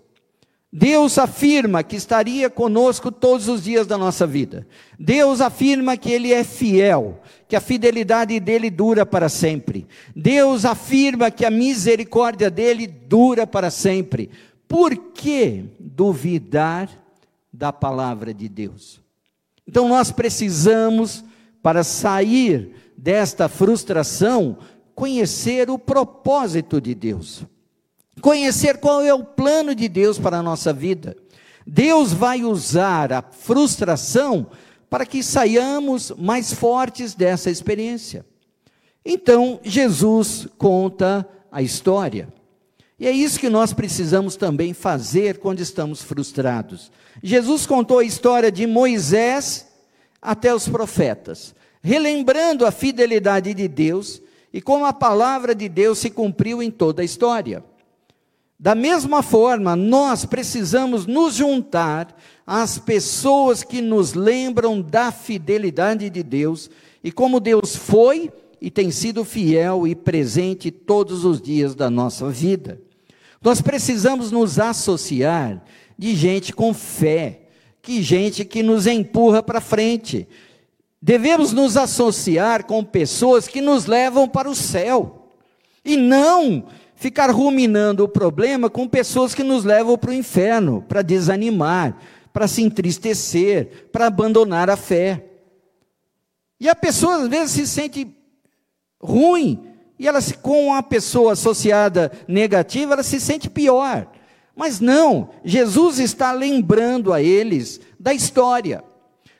Deus 0.75 1.19
afirma 1.19 1.83
que 1.83 1.95
estaria 1.95 2.49
conosco 2.49 3.11
todos 3.11 3.47
os 3.47 3.63
dias 3.63 3.85
da 3.85 3.97
nossa 3.97 4.25
vida. 4.25 4.67
Deus 4.97 5.39
afirma 5.39 5.95
que 5.97 6.11
Ele 6.11 6.33
é 6.33 6.43
fiel, 6.43 7.21
que 7.53 7.57
a 7.57 7.61
fidelidade 7.61 8.39
dele 8.39 8.71
dura 8.71 9.05
para 9.05 9.29
sempre. 9.29 9.85
Deus 10.15 10.65
afirma 10.65 11.29
que 11.29 11.45
a 11.45 11.51
misericórdia 11.51 12.49
dele 12.49 12.87
dura 12.87 13.45
para 13.45 13.69
sempre. 13.69 14.31
Por 14.67 14.95
que 15.13 15.65
duvidar 15.79 16.89
da 17.53 17.71
palavra 17.71 18.33
de 18.33 18.49
Deus? 18.49 18.99
Então 19.67 19.87
nós 19.87 20.09
precisamos, 20.09 21.23
para 21.61 21.83
sair 21.83 22.73
desta 22.97 23.47
frustração, 23.47 24.57
conhecer 24.95 25.69
o 25.69 25.77
propósito 25.77 26.81
de 26.81 26.95
Deus 26.95 27.45
conhecer 28.21 28.77
qual 28.77 29.01
é 29.01 29.13
o 29.13 29.23
plano 29.23 29.73
de 29.73 29.89
Deus 29.89 30.19
para 30.19 30.37
a 30.37 30.43
nossa 30.43 30.71
vida. 30.71 31.17
Deus 31.65 32.13
vai 32.13 32.43
usar 32.43 33.11
a 33.11 33.21
frustração 33.21 34.47
para 34.93 35.07
que 35.07 35.23
saiamos 35.23 36.11
mais 36.19 36.53
fortes 36.53 37.15
dessa 37.15 37.49
experiência. 37.49 38.23
Então, 39.03 39.59
Jesus 39.63 40.47
conta 40.55 41.27
a 41.51 41.63
história. 41.63 42.31
E 42.99 43.07
é 43.07 43.11
isso 43.11 43.39
que 43.39 43.49
nós 43.49 43.73
precisamos 43.73 44.35
também 44.35 44.71
fazer 44.71 45.39
quando 45.39 45.61
estamos 45.61 46.03
frustrados. 46.03 46.91
Jesus 47.23 47.65
contou 47.65 47.97
a 47.97 48.03
história 48.03 48.51
de 48.51 48.67
Moisés 48.67 49.67
até 50.21 50.53
os 50.53 50.69
profetas, 50.69 51.55
relembrando 51.81 52.63
a 52.63 52.69
fidelidade 52.69 53.51
de 53.55 53.67
Deus 53.67 54.21
e 54.53 54.61
como 54.61 54.85
a 54.85 54.93
palavra 54.93 55.55
de 55.55 55.67
Deus 55.67 55.97
se 55.97 56.11
cumpriu 56.11 56.61
em 56.61 56.69
toda 56.69 57.01
a 57.01 57.05
história. 57.05 57.63
Da 58.63 58.73
mesma 58.73 59.21
forma, 59.21 59.75
nós 59.75 60.23
precisamos 60.23 61.05
nos 61.05 61.35
juntar 61.35 62.15
às 62.47 62.79
pessoas 62.79 63.61
que 63.61 63.81
nos 63.81 64.13
lembram 64.13 64.81
da 64.81 65.11
fidelidade 65.11 66.09
de 66.09 66.23
Deus 66.23 66.69
e 67.03 67.11
como 67.11 67.41
Deus 67.41 67.75
foi 67.75 68.31
e 68.61 68.71
tem 68.71 68.89
sido 68.89 69.25
fiel 69.25 69.85
e 69.85 69.93
presente 69.93 70.71
todos 70.71 71.25
os 71.25 71.41
dias 71.41 71.75
da 71.75 71.89
nossa 71.89 72.29
vida. 72.29 72.79
Nós 73.41 73.59
precisamos 73.59 74.31
nos 74.31 74.57
associar 74.57 75.61
de 75.97 76.15
gente 76.15 76.53
com 76.53 76.73
fé, 76.73 77.41
que 77.81 78.01
gente 78.01 78.45
que 78.45 78.63
nos 78.63 78.87
empurra 78.87 79.43
para 79.43 79.59
frente. 79.59 80.25
Devemos 81.01 81.51
nos 81.51 81.75
associar 81.75 82.63
com 82.63 82.81
pessoas 82.81 83.45
que 83.45 83.59
nos 83.59 83.87
levam 83.87 84.25
para 84.25 84.49
o 84.49 84.55
céu 84.55 85.27
e 85.83 85.97
não 85.97 86.63
ficar 87.03 87.29
ruminando 87.31 88.05
o 88.05 88.07
problema 88.07 88.69
com 88.69 88.87
pessoas 88.87 89.35
que 89.35 89.43
nos 89.43 89.65
levam 89.65 89.97
para 89.97 90.11
o 90.11 90.13
inferno, 90.13 90.81
para 90.87 91.01
desanimar, 91.01 91.97
para 92.31 92.47
se 92.47 92.61
entristecer, 92.61 93.89
para 93.91 94.07
abandonar 94.07 94.69
a 94.69 94.77
fé. 94.77 95.25
E 96.57 96.69
a 96.69 96.73
pessoa 96.73 97.17
às 97.17 97.27
vezes 97.27 97.51
se 97.51 97.67
sente 97.67 98.07
ruim, 99.01 99.67
e 99.99 100.07
ela 100.07 100.19
com 100.41 100.67
uma 100.67 100.81
pessoa 100.81 101.33
associada 101.33 102.09
negativa, 102.25 102.93
ela 102.93 103.03
se 103.03 103.19
sente 103.19 103.49
pior. 103.49 104.07
Mas 104.55 104.79
não, 104.79 105.31
Jesus 105.43 105.99
está 105.99 106.31
lembrando 106.31 107.11
a 107.11 107.21
eles 107.21 107.81
da 107.99 108.13
história. 108.13 108.81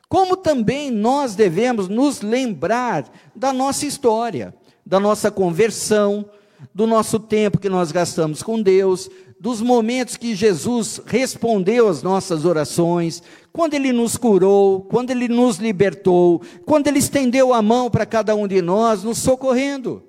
Como 0.10 0.36
também 0.36 0.92
nós 0.92 1.34
devemos 1.34 1.88
nos 1.88 2.22
lembrar 2.22 3.10
da 3.34 3.54
nossa 3.54 3.86
história, 3.86 4.54
da 4.86 5.00
nossa 5.00 5.32
conversão, 5.32 6.30
do 6.74 6.86
nosso 6.86 7.20
tempo 7.20 7.60
que 7.60 7.70
nós 7.70 7.92
gastamos 7.92 8.44
com 8.44 8.62
Deus, 8.62 9.10
dos 9.40 9.62
momentos 9.62 10.16
que 10.16 10.36
Jesus 10.36 11.02
respondeu 11.06 11.90
às 11.90 12.02
nossas 12.02 12.46
orações, 12.46 13.22
quando 13.52 13.74
Ele 13.74 13.92
nos 13.92 14.16
curou, 14.16 14.82
quando 14.84 15.12
Ele 15.12 15.28
nos 15.28 15.58
libertou, 15.58 16.42
quando 16.66 16.88
Ele 16.88 17.00
estendeu 17.00 17.54
a 17.54 17.62
mão 17.62 17.90
para 17.90 18.06
cada 18.06 18.34
um 18.36 18.48
de 18.48 18.62
nós, 18.62 19.04
nos 19.04 19.18
socorrendo. 19.18 20.04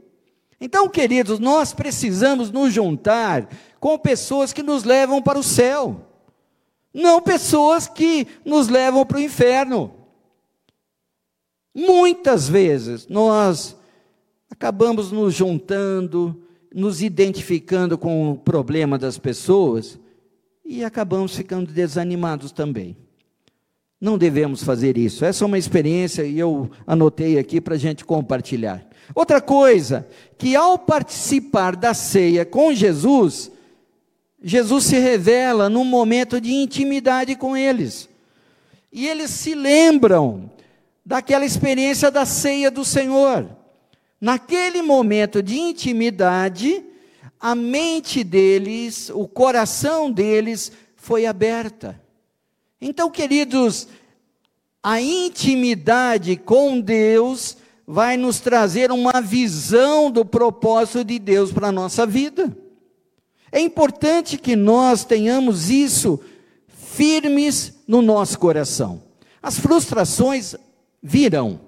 Então, 0.60 0.88
queridos, 0.88 1.40
nós 1.40 1.74
precisamos 1.74 2.50
nos 2.50 2.72
juntar 2.72 3.48
com 3.80 3.98
pessoas 3.98 4.52
que 4.52 4.62
nos 4.62 4.84
levam 4.84 5.20
para 5.20 5.38
o 5.38 5.42
céu, 5.42 6.00
não 6.92 7.20
pessoas 7.20 7.88
que 7.88 8.26
nos 8.44 8.68
levam 8.68 9.04
para 9.04 9.18
o 9.18 9.20
inferno. 9.20 9.92
Muitas 11.74 12.48
vezes 12.48 13.08
nós 13.08 13.76
acabamos 14.48 15.10
nos 15.10 15.34
juntando, 15.34 16.43
nos 16.74 17.00
identificando 17.00 17.96
com 17.96 18.32
o 18.32 18.36
problema 18.36 18.98
das 18.98 19.16
pessoas 19.16 19.96
e 20.64 20.82
acabamos 20.82 21.36
ficando 21.36 21.70
desanimados 21.70 22.50
também. 22.50 22.96
Não 24.00 24.18
devemos 24.18 24.64
fazer 24.64 24.98
isso. 24.98 25.24
Essa 25.24 25.44
é 25.44 25.46
uma 25.46 25.56
experiência 25.56 26.24
e 26.24 26.36
eu 26.36 26.68
anotei 26.84 27.38
aqui 27.38 27.60
para 27.60 27.76
a 27.76 27.78
gente 27.78 28.04
compartilhar. 28.04 28.84
Outra 29.14 29.40
coisa, 29.40 30.04
que 30.36 30.56
ao 30.56 30.76
participar 30.76 31.76
da 31.76 31.94
ceia 31.94 32.44
com 32.44 32.74
Jesus, 32.74 33.52
Jesus 34.42 34.84
se 34.84 34.98
revela 34.98 35.68
num 35.68 35.84
momento 35.84 36.40
de 36.40 36.52
intimidade 36.52 37.36
com 37.36 37.56
eles. 37.56 38.08
E 38.92 39.06
eles 39.06 39.30
se 39.30 39.54
lembram 39.54 40.50
daquela 41.06 41.44
experiência 41.44 42.10
da 42.10 42.26
ceia 42.26 42.68
do 42.68 42.84
Senhor. 42.84 43.46
Naquele 44.24 44.80
momento 44.80 45.42
de 45.42 45.58
intimidade, 45.58 46.82
a 47.38 47.54
mente 47.54 48.24
deles, 48.24 49.10
o 49.10 49.28
coração 49.28 50.10
deles 50.10 50.72
foi 50.96 51.26
aberta. 51.26 52.00
Então, 52.80 53.10
queridos, 53.10 53.86
a 54.82 54.98
intimidade 54.98 56.36
com 56.38 56.80
Deus 56.80 57.58
vai 57.86 58.16
nos 58.16 58.40
trazer 58.40 58.90
uma 58.90 59.20
visão 59.20 60.10
do 60.10 60.24
propósito 60.24 61.04
de 61.04 61.18
Deus 61.18 61.52
para 61.52 61.68
a 61.68 61.72
nossa 61.72 62.06
vida. 62.06 62.56
É 63.52 63.60
importante 63.60 64.38
que 64.38 64.56
nós 64.56 65.04
tenhamos 65.04 65.68
isso 65.68 66.18
firmes 66.66 67.74
no 67.86 68.00
nosso 68.00 68.38
coração. 68.38 69.02
As 69.42 69.58
frustrações 69.58 70.56
virão, 71.02 71.60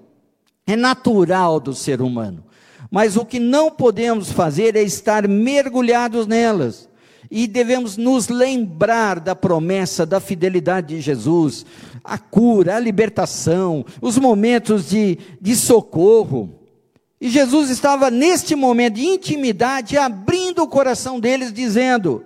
é 0.65 0.75
natural 0.75 1.59
do 1.59 1.75
ser 1.75 2.01
humano. 2.01 2.46
Mas 2.89 3.17
o 3.17 3.25
que 3.25 3.39
não 3.39 3.69
podemos 3.69 4.31
fazer 4.31 4.75
é 4.75 4.81
estar 4.81 5.27
mergulhados 5.27 6.27
nelas. 6.27 6.87
E 7.29 7.45
devemos 7.45 7.97
nos 7.97 8.29
lembrar 8.29 9.19
da 9.19 9.35
promessa 9.35 10.05
da 10.05 10.19
fidelidade 10.19 10.95
de 10.95 11.01
Jesus, 11.01 11.65
a 12.03 12.17
cura, 12.17 12.77
a 12.77 12.79
libertação, 12.79 13.85
os 14.01 14.17
momentos 14.17 14.89
de, 14.89 15.17
de 15.41 15.55
socorro. 15.55 16.57
E 17.19 17.29
Jesus 17.29 17.69
estava 17.69 18.09
neste 18.09 18.55
momento 18.55 18.95
de 18.95 19.05
intimidade, 19.05 19.97
abrindo 19.97 20.63
o 20.63 20.67
coração 20.67 21.19
deles, 21.19 21.51
dizendo: 21.51 22.23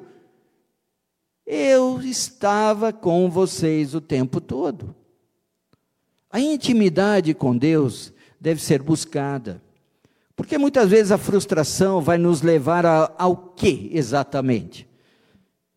Eu 1.48 2.00
estava 2.04 2.94
com 2.94 3.30
vocês 3.30 3.96
o 3.96 4.02
tempo 4.02 4.40
todo. 4.40 4.94
A 6.30 6.40
intimidade 6.40 7.34
com 7.34 7.58
Deus 7.58 8.14
deve 8.40 8.62
ser 8.62 8.84
buscada. 8.84 9.62
Porque 10.42 10.58
muitas 10.58 10.90
vezes 10.90 11.12
a 11.12 11.20
frustração 11.20 12.02
vai 12.02 12.18
nos 12.18 12.42
levar 12.42 12.84
a, 12.84 13.14
ao 13.16 13.36
que 13.36 13.92
exatamente? 13.94 14.88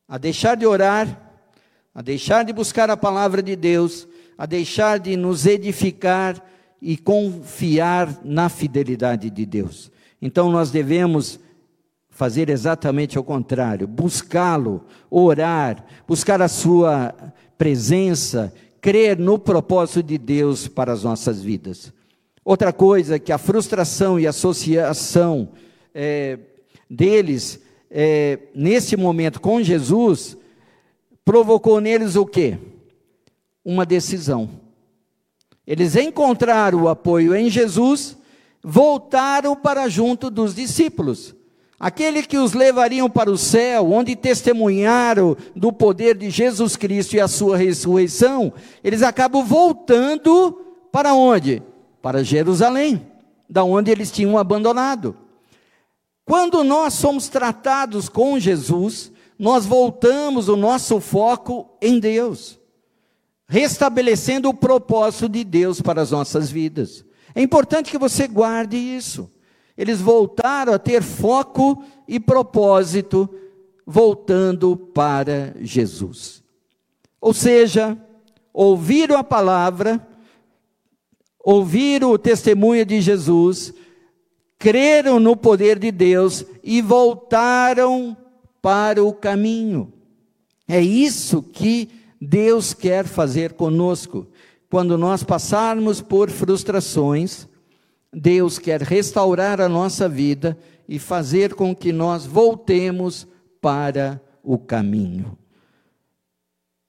A 0.08 0.16
deixar 0.16 0.56
de 0.56 0.64
orar, 0.64 1.36
a 1.94 2.00
deixar 2.00 2.46
de 2.46 2.52
buscar 2.54 2.88
a 2.88 2.96
palavra 2.96 3.42
de 3.42 3.56
Deus, 3.56 4.08
a 4.38 4.46
deixar 4.46 4.98
de 4.98 5.18
nos 5.18 5.44
edificar 5.44 6.42
e 6.80 6.96
confiar 6.96 8.20
na 8.24 8.48
fidelidade 8.48 9.28
de 9.28 9.44
Deus. 9.44 9.92
Então 10.20 10.50
nós 10.50 10.70
devemos 10.70 11.38
fazer 12.08 12.48
exatamente 12.48 13.18
o 13.18 13.22
contrário, 13.22 13.86
buscá-lo, 13.86 14.86
orar, 15.10 15.84
buscar 16.08 16.40
a 16.40 16.48
sua 16.48 17.14
presença, 17.58 18.50
crer 18.80 19.18
no 19.18 19.38
propósito 19.38 20.02
de 20.02 20.16
Deus 20.16 20.66
para 20.66 20.90
as 20.90 21.04
nossas 21.04 21.42
vidas. 21.42 21.92
Outra 22.44 22.72
coisa 22.72 23.18
que 23.18 23.32
a 23.32 23.38
frustração 23.38 24.20
e 24.20 24.26
associação 24.26 25.48
é, 25.94 26.38
deles 26.90 27.58
é, 27.90 28.38
nesse 28.54 28.96
momento 28.96 29.40
com 29.40 29.62
Jesus 29.62 30.36
provocou 31.24 31.80
neles 31.80 32.16
o 32.16 32.26
quê? 32.26 32.58
Uma 33.64 33.86
decisão. 33.86 34.50
Eles 35.66 35.96
encontraram 35.96 36.82
o 36.82 36.88
apoio 36.88 37.34
em 37.34 37.48
Jesus, 37.48 38.16
voltaram 38.62 39.56
para 39.56 39.88
junto 39.88 40.28
dos 40.28 40.54
discípulos. 40.54 41.34
Aquele 41.80 42.22
que 42.22 42.36
os 42.36 42.52
levariam 42.52 43.08
para 43.08 43.30
o 43.30 43.38
céu, 43.38 43.90
onde 43.90 44.14
testemunharam 44.14 45.36
do 45.56 45.72
poder 45.72 46.16
de 46.16 46.28
Jesus 46.30 46.76
Cristo 46.76 47.16
e 47.16 47.20
a 47.20 47.28
sua 47.28 47.56
ressurreição, 47.56 48.52
eles 48.82 49.02
acabam 49.02 49.44
voltando 49.44 50.60
para 50.92 51.14
onde? 51.14 51.62
Para 52.04 52.22
Jerusalém, 52.22 53.10
da 53.48 53.64
onde 53.64 53.90
eles 53.90 54.10
tinham 54.10 54.36
abandonado. 54.36 55.16
Quando 56.22 56.62
nós 56.62 56.92
somos 56.92 57.30
tratados 57.30 58.10
com 58.10 58.38
Jesus, 58.38 59.10
nós 59.38 59.64
voltamos 59.64 60.46
o 60.50 60.54
nosso 60.54 61.00
foco 61.00 61.66
em 61.80 61.98
Deus, 61.98 62.60
restabelecendo 63.48 64.50
o 64.50 64.54
propósito 64.54 65.30
de 65.30 65.42
Deus 65.44 65.80
para 65.80 66.02
as 66.02 66.10
nossas 66.10 66.50
vidas. 66.50 67.06
É 67.34 67.40
importante 67.40 67.90
que 67.90 67.96
você 67.96 68.28
guarde 68.28 68.76
isso. 68.76 69.30
Eles 69.74 69.98
voltaram 69.98 70.74
a 70.74 70.78
ter 70.78 71.02
foco 71.02 71.82
e 72.06 72.20
propósito, 72.20 73.34
voltando 73.86 74.76
para 74.76 75.54
Jesus. 75.58 76.42
Ou 77.18 77.32
seja, 77.32 77.96
ouviram 78.52 79.16
a 79.16 79.24
palavra, 79.24 80.06
ouviram 81.44 82.10
o 82.10 82.18
testemunho 82.18 82.86
de 82.86 83.00
Jesus, 83.00 83.74
creram 84.58 85.20
no 85.20 85.36
poder 85.36 85.78
de 85.78 85.90
Deus 85.90 86.44
e 86.62 86.80
voltaram 86.80 88.16
para 88.62 89.04
o 89.04 89.12
caminho. 89.12 89.92
É 90.66 90.80
isso 90.80 91.42
que 91.42 91.90
Deus 92.18 92.72
quer 92.72 93.04
fazer 93.04 93.52
conosco. 93.52 94.26
Quando 94.70 94.96
nós 94.96 95.22
passarmos 95.22 96.00
por 96.00 96.30
frustrações, 96.30 97.46
Deus 98.10 98.58
quer 98.58 98.80
restaurar 98.80 99.60
a 99.60 99.68
nossa 99.68 100.08
vida 100.08 100.56
e 100.88 100.98
fazer 100.98 101.54
com 101.54 101.76
que 101.76 101.92
nós 101.92 102.24
voltemos 102.24 103.26
para 103.60 104.20
o 104.42 104.56
caminho. 104.56 105.36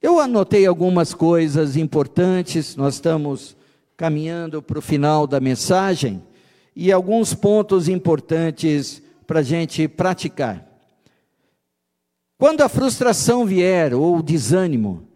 Eu 0.02 0.20
anotei 0.20 0.66
algumas 0.66 1.14
coisas 1.14 1.76
importantes, 1.76 2.76
nós 2.76 2.96
estamos 2.96 3.58
caminhando 3.98 4.62
para 4.62 4.80
o 4.80 4.82
final 4.82 5.26
da 5.26 5.40
mensagem, 5.40 6.22
e 6.76 6.92
alguns 6.92 7.34
pontos 7.34 7.88
importantes 7.88 9.02
para 9.26 9.40
a 9.40 9.44
gente 9.44 9.88
praticar. 9.88 10.66
Quando 12.38 12.62
a 12.62 12.70
frustração 12.70 13.46
vier 13.46 13.94
ou 13.94 14.18
o 14.18 14.24
desânimo, 14.24 15.08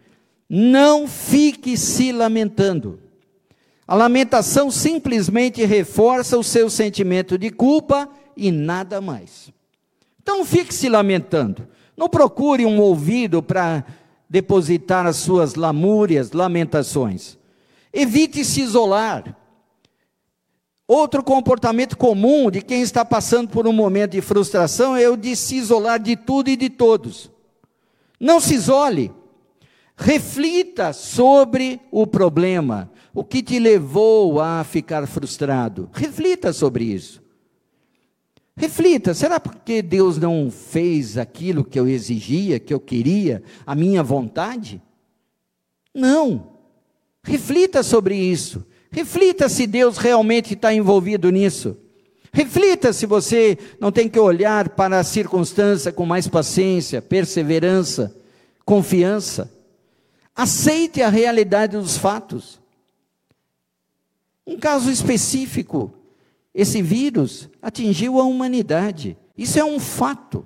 não 0.49 1.07
fique 1.07 1.75
se 1.75 2.11
lamentando. 2.11 2.99
A 3.85 3.95
lamentação 3.95 4.69
simplesmente 4.69 5.65
reforça 5.65 6.37
o 6.37 6.43
seu 6.43 6.69
sentimento 6.69 7.37
de 7.37 7.49
culpa 7.49 8.07
e 8.37 8.51
nada 8.51 9.01
mais. 9.01 9.51
Então 10.21 10.45
fique 10.45 10.73
se 10.73 10.87
lamentando. 10.87 11.67
Não 11.97 12.07
procure 12.07 12.65
um 12.65 12.79
ouvido 12.79 13.43
para 13.43 13.83
depositar 14.29 15.07
as 15.07 15.17
suas 15.17 15.55
lamúrias, 15.55 16.31
lamentações. 16.31 17.38
Evite 17.91 18.43
se 18.45 18.61
isolar. 18.61 19.35
Outro 20.87 21.23
comportamento 21.23 21.95
comum 21.95 22.49
de 22.49 22.61
quem 22.61 22.81
está 22.81 23.05
passando 23.05 23.49
por 23.49 23.67
um 23.67 23.73
momento 23.73 24.11
de 24.11 24.21
frustração 24.21 24.95
é 24.95 25.07
o 25.07 25.15
de 25.15 25.35
se 25.35 25.55
isolar 25.55 25.99
de 25.99 26.15
tudo 26.15 26.49
e 26.49 26.55
de 26.55 26.69
todos. 26.69 27.29
Não 28.19 28.39
se 28.39 28.55
isole. 28.55 29.11
Reflita 29.95 30.93
sobre 30.93 31.79
o 31.91 32.07
problema, 32.07 32.89
o 33.13 33.23
que 33.23 33.43
te 33.43 33.59
levou 33.59 34.39
a 34.41 34.63
ficar 34.63 35.05
frustrado. 35.05 35.89
Reflita 35.93 36.53
sobre 36.53 36.85
isso. 36.85 37.21
Reflita, 38.55 39.13
será 39.13 39.39
porque 39.39 39.81
Deus 39.81 40.17
não 40.17 40.49
fez 40.51 41.17
aquilo 41.17 41.63
que 41.63 41.79
eu 41.79 41.87
exigia, 41.87 42.59
que 42.59 42.73
eu 42.73 42.79
queria, 42.79 43.43
a 43.65 43.73
minha 43.73 44.03
vontade? 44.03 44.81
Não. 45.93 46.58
Reflita 47.29 47.83
sobre 47.83 48.15
isso. 48.15 48.65
Reflita 48.89 49.47
se 49.47 49.67
Deus 49.67 49.99
realmente 49.99 50.55
está 50.55 50.73
envolvido 50.73 51.29
nisso. 51.29 51.77
Reflita 52.33 52.91
se 52.91 53.05
você 53.05 53.55
não 53.79 53.91
tem 53.91 54.09
que 54.09 54.19
olhar 54.19 54.69
para 54.69 54.99
a 54.99 55.03
circunstância 55.03 55.91
com 55.91 56.07
mais 56.07 56.27
paciência, 56.27 57.03
perseverança, 57.03 58.15
confiança. 58.65 59.53
Aceite 60.35 61.03
a 61.03 61.09
realidade 61.09 61.77
dos 61.77 61.97
fatos. 61.97 62.59
Um 64.45 64.57
caso 64.57 64.89
específico, 64.89 65.93
esse 66.51 66.81
vírus 66.81 67.47
atingiu 67.61 68.19
a 68.19 68.23
humanidade. 68.23 69.15
Isso 69.37 69.59
é 69.59 69.63
um 69.63 69.79
fato. 69.79 70.43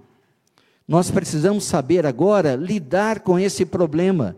Nós 0.85 1.09
precisamos 1.09 1.63
saber 1.63 2.05
agora 2.05 2.57
lidar 2.57 3.21
com 3.21 3.39
esse 3.39 3.65
problema 3.65 4.35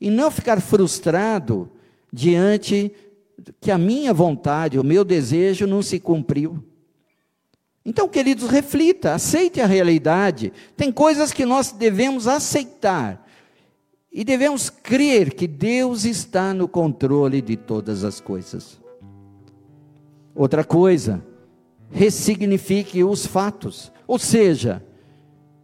e 0.00 0.10
não 0.10 0.30
ficar 0.30 0.60
frustrado 0.60 1.70
diante 2.12 2.92
que 3.60 3.70
a 3.70 3.78
minha 3.78 4.12
vontade, 4.12 4.78
o 4.78 4.84
meu 4.84 5.04
desejo 5.04 5.66
não 5.66 5.82
se 5.82 6.00
cumpriu. 6.00 6.62
Então, 7.84 8.08
queridos, 8.08 8.48
reflita, 8.48 9.14
aceite 9.14 9.60
a 9.60 9.66
realidade. 9.66 10.52
Tem 10.76 10.90
coisas 10.90 11.32
que 11.32 11.46
nós 11.46 11.70
devemos 11.70 12.26
aceitar 12.26 13.24
e 14.12 14.24
devemos 14.24 14.68
crer 14.68 15.32
que 15.34 15.46
Deus 15.46 16.04
está 16.04 16.52
no 16.52 16.66
controle 16.66 17.40
de 17.40 17.56
todas 17.56 18.02
as 18.02 18.20
coisas. 18.20 18.80
Outra 20.34 20.64
coisa, 20.64 21.24
ressignifique 21.90 23.04
os 23.04 23.24
fatos. 23.24 23.92
Ou 24.06 24.18
seja, 24.18 24.84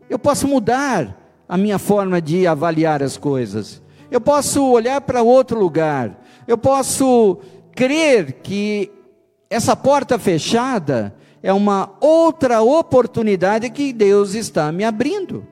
eu 0.09 0.18
posso 0.18 0.47
mudar 0.47 1.18
a 1.49 1.57
minha 1.57 1.79
forma 1.79 2.23
de 2.23 2.47
avaliar 2.47 3.03
as 3.03 3.16
coisas. 3.16 3.82
Eu 4.12 4.20
posso 4.20 4.64
olhar 4.70 5.01
para 5.01 5.22
outro 5.22 5.59
lugar. 5.59 6.22
Eu 6.46 6.57
posso 6.57 7.38
crer 7.75 8.35
que 8.42 8.92
essa 9.51 9.75
porta 9.75 10.18
fechada 10.18 11.12
é 11.42 11.53
uma 11.53 11.96
outra 12.01 12.62
oportunidade 12.62 13.68
que 13.70 13.92
Deus 13.92 14.35
está 14.35 14.70
me 14.70 14.85
abrindo 14.85 15.51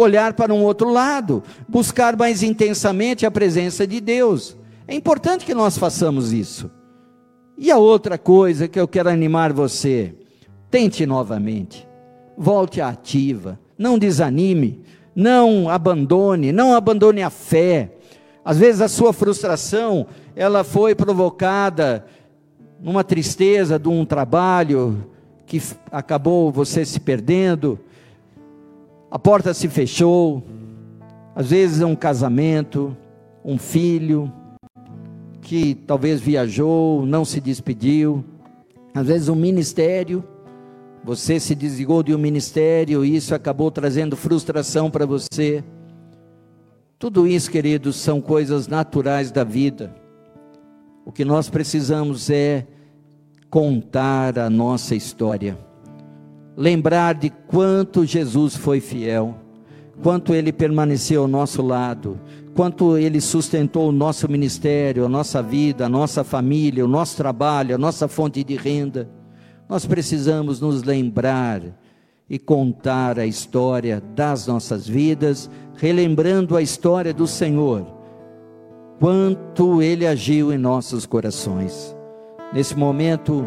olhar 0.00 0.34
para 0.34 0.54
um 0.54 0.62
outro 0.62 0.90
lado, 0.90 1.42
buscar 1.68 2.16
mais 2.16 2.42
intensamente 2.42 3.26
a 3.26 3.30
presença 3.30 3.86
de 3.86 4.00
Deus. 4.00 4.56
É 4.86 4.94
importante 4.94 5.44
que 5.44 5.54
nós 5.54 5.76
façamos 5.76 6.32
isso. 6.32 6.70
E 7.56 7.70
a 7.70 7.78
outra 7.78 8.16
coisa 8.16 8.68
que 8.68 8.78
eu 8.78 8.86
quero 8.86 9.08
animar 9.08 9.52
você, 9.52 10.14
tente 10.70 11.04
novamente. 11.04 11.86
Volte 12.36 12.80
à 12.80 12.88
ativa, 12.88 13.58
não 13.76 13.98
desanime, 13.98 14.82
não 15.18 15.68
abandone, 15.68 16.52
não 16.52 16.76
abandone 16.76 17.24
a 17.24 17.28
fé. 17.28 17.90
Às 18.44 18.56
vezes 18.56 18.80
a 18.80 18.86
sua 18.86 19.12
frustração, 19.12 20.06
ela 20.36 20.62
foi 20.62 20.94
provocada 20.94 22.06
numa 22.80 23.02
tristeza 23.02 23.80
de 23.80 23.88
um 23.88 24.04
trabalho 24.04 25.10
que 25.44 25.60
acabou 25.90 26.52
você 26.52 26.84
se 26.84 27.00
perdendo, 27.00 27.80
a 29.10 29.18
porta 29.18 29.52
se 29.52 29.66
fechou, 29.66 30.40
às 31.34 31.50
vezes 31.50 31.80
é 31.80 31.86
um 31.86 31.96
casamento, 31.96 32.96
um 33.44 33.58
filho 33.58 34.32
que 35.40 35.74
talvez 35.74 36.20
viajou, 36.20 37.04
não 37.04 37.24
se 37.24 37.40
despediu, 37.40 38.24
às 38.94 39.08
vezes 39.08 39.28
um 39.28 39.34
ministério, 39.34 40.22
você 41.04 41.38
se 41.38 41.54
desligou 41.54 42.02
de 42.02 42.14
um 42.14 42.18
ministério 42.18 43.04
e 43.04 43.16
isso 43.16 43.34
acabou 43.34 43.70
trazendo 43.70 44.16
frustração 44.16 44.90
para 44.90 45.06
você. 45.06 45.62
Tudo 46.98 47.26
isso, 47.26 47.50
queridos, 47.50 47.96
são 47.96 48.20
coisas 48.20 48.66
naturais 48.66 49.30
da 49.30 49.44
vida. 49.44 49.94
O 51.04 51.12
que 51.12 51.24
nós 51.24 51.48
precisamos 51.48 52.28
é 52.28 52.66
contar 53.48 54.38
a 54.38 54.50
nossa 54.50 54.94
história 54.94 55.68
lembrar 56.58 57.14
de 57.14 57.30
quanto 57.30 58.04
Jesus 58.04 58.56
foi 58.56 58.80
fiel, 58.80 59.36
quanto 60.02 60.34
ele 60.34 60.52
permaneceu 60.52 61.22
ao 61.22 61.28
nosso 61.28 61.62
lado, 61.62 62.18
quanto 62.52 62.98
ele 62.98 63.20
sustentou 63.20 63.90
o 63.90 63.92
nosso 63.92 64.28
ministério, 64.28 65.04
a 65.04 65.08
nossa 65.08 65.40
vida, 65.40 65.86
a 65.86 65.88
nossa 65.88 66.24
família, 66.24 66.84
o 66.84 66.88
nosso 66.88 67.16
trabalho, 67.16 67.76
a 67.76 67.78
nossa 67.78 68.08
fonte 68.08 68.42
de 68.42 68.56
renda. 68.56 69.08
Nós 69.68 69.84
precisamos 69.84 70.60
nos 70.60 70.82
lembrar 70.82 71.60
e 72.28 72.38
contar 72.38 73.18
a 73.18 73.26
história 73.26 74.02
das 74.14 74.46
nossas 74.46 74.88
vidas, 74.88 75.50
relembrando 75.76 76.56
a 76.56 76.62
história 76.62 77.12
do 77.12 77.26
Senhor, 77.26 77.86
quanto 78.98 79.82
Ele 79.82 80.06
agiu 80.06 80.52
em 80.52 80.58
nossos 80.58 81.04
corações. 81.04 81.94
Nesse 82.52 82.74
momento, 82.74 83.46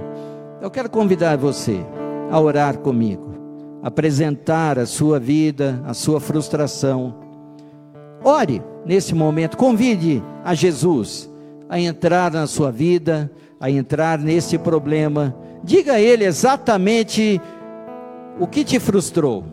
eu 0.62 0.70
quero 0.70 0.92
convidar 0.92 1.38
você 1.38 1.84
a 2.30 2.40
orar 2.40 2.78
comigo, 2.78 3.34
apresentar 3.82 4.78
a 4.78 4.86
sua 4.86 5.20
vida, 5.20 5.82
a 5.86 5.94
sua 5.96 6.20
frustração. 6.20 7.16
Ore 8.24 8.62
nesse 8.86 9.16
momento, 9.16 9.58
convide 9.58 10.24
a 10.44 10.54
Jesus 10.54 11.28
a 11.68 11.80
entrar 11.80 12.32
na 12.32 12.46
sua 12.46 12.72
vida, 12.72 13.32
a 13.60 13.72
entrar 13.72 14.20
nesse 14.20 14.58
problema. 14.60 15.36
Diga 15.64 15.94
a 15.94 16.02
Ele 16.02 16.26
exatamente 16.26 17.40
o 18.40 18.48
que 18.48 18.64
te 18.64 18.80
frustrou. 18.80 19.46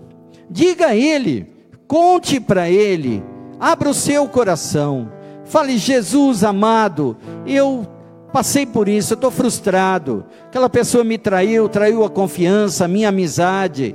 Diga 0.51 0.89
a 0.89 0.97
Ele, 0.97 1.47
conte 1.87 2.41
para 2.41 2.71
Ele, 2.71 3.23
abra 3.61 3.91
o 3.91 3.95
seu 3.95 4.27
coração. 4.27 5.13
Fale, 5.45 5.77
Jesus 5.79 6.45
amado, 6.45 7.17
eu 7.47 7.87
passei 8.33 8.65
por 8.65 8.89
isso, 8.89 9.13
eu 9.13 9.17
estou 9.17 9.31
frustrado. 9.31 10.25
Aquela 10.47 10.69
pessoa 10.69 11.05
me 11.05 11.19
traiu, 11.19 11.69
traiu 11.69 12.05
a 12.05 12.11
confiança, 12.11 12.85
a 12.85 12.89
minha 12.89 13.09
amizade. 13.09 13.95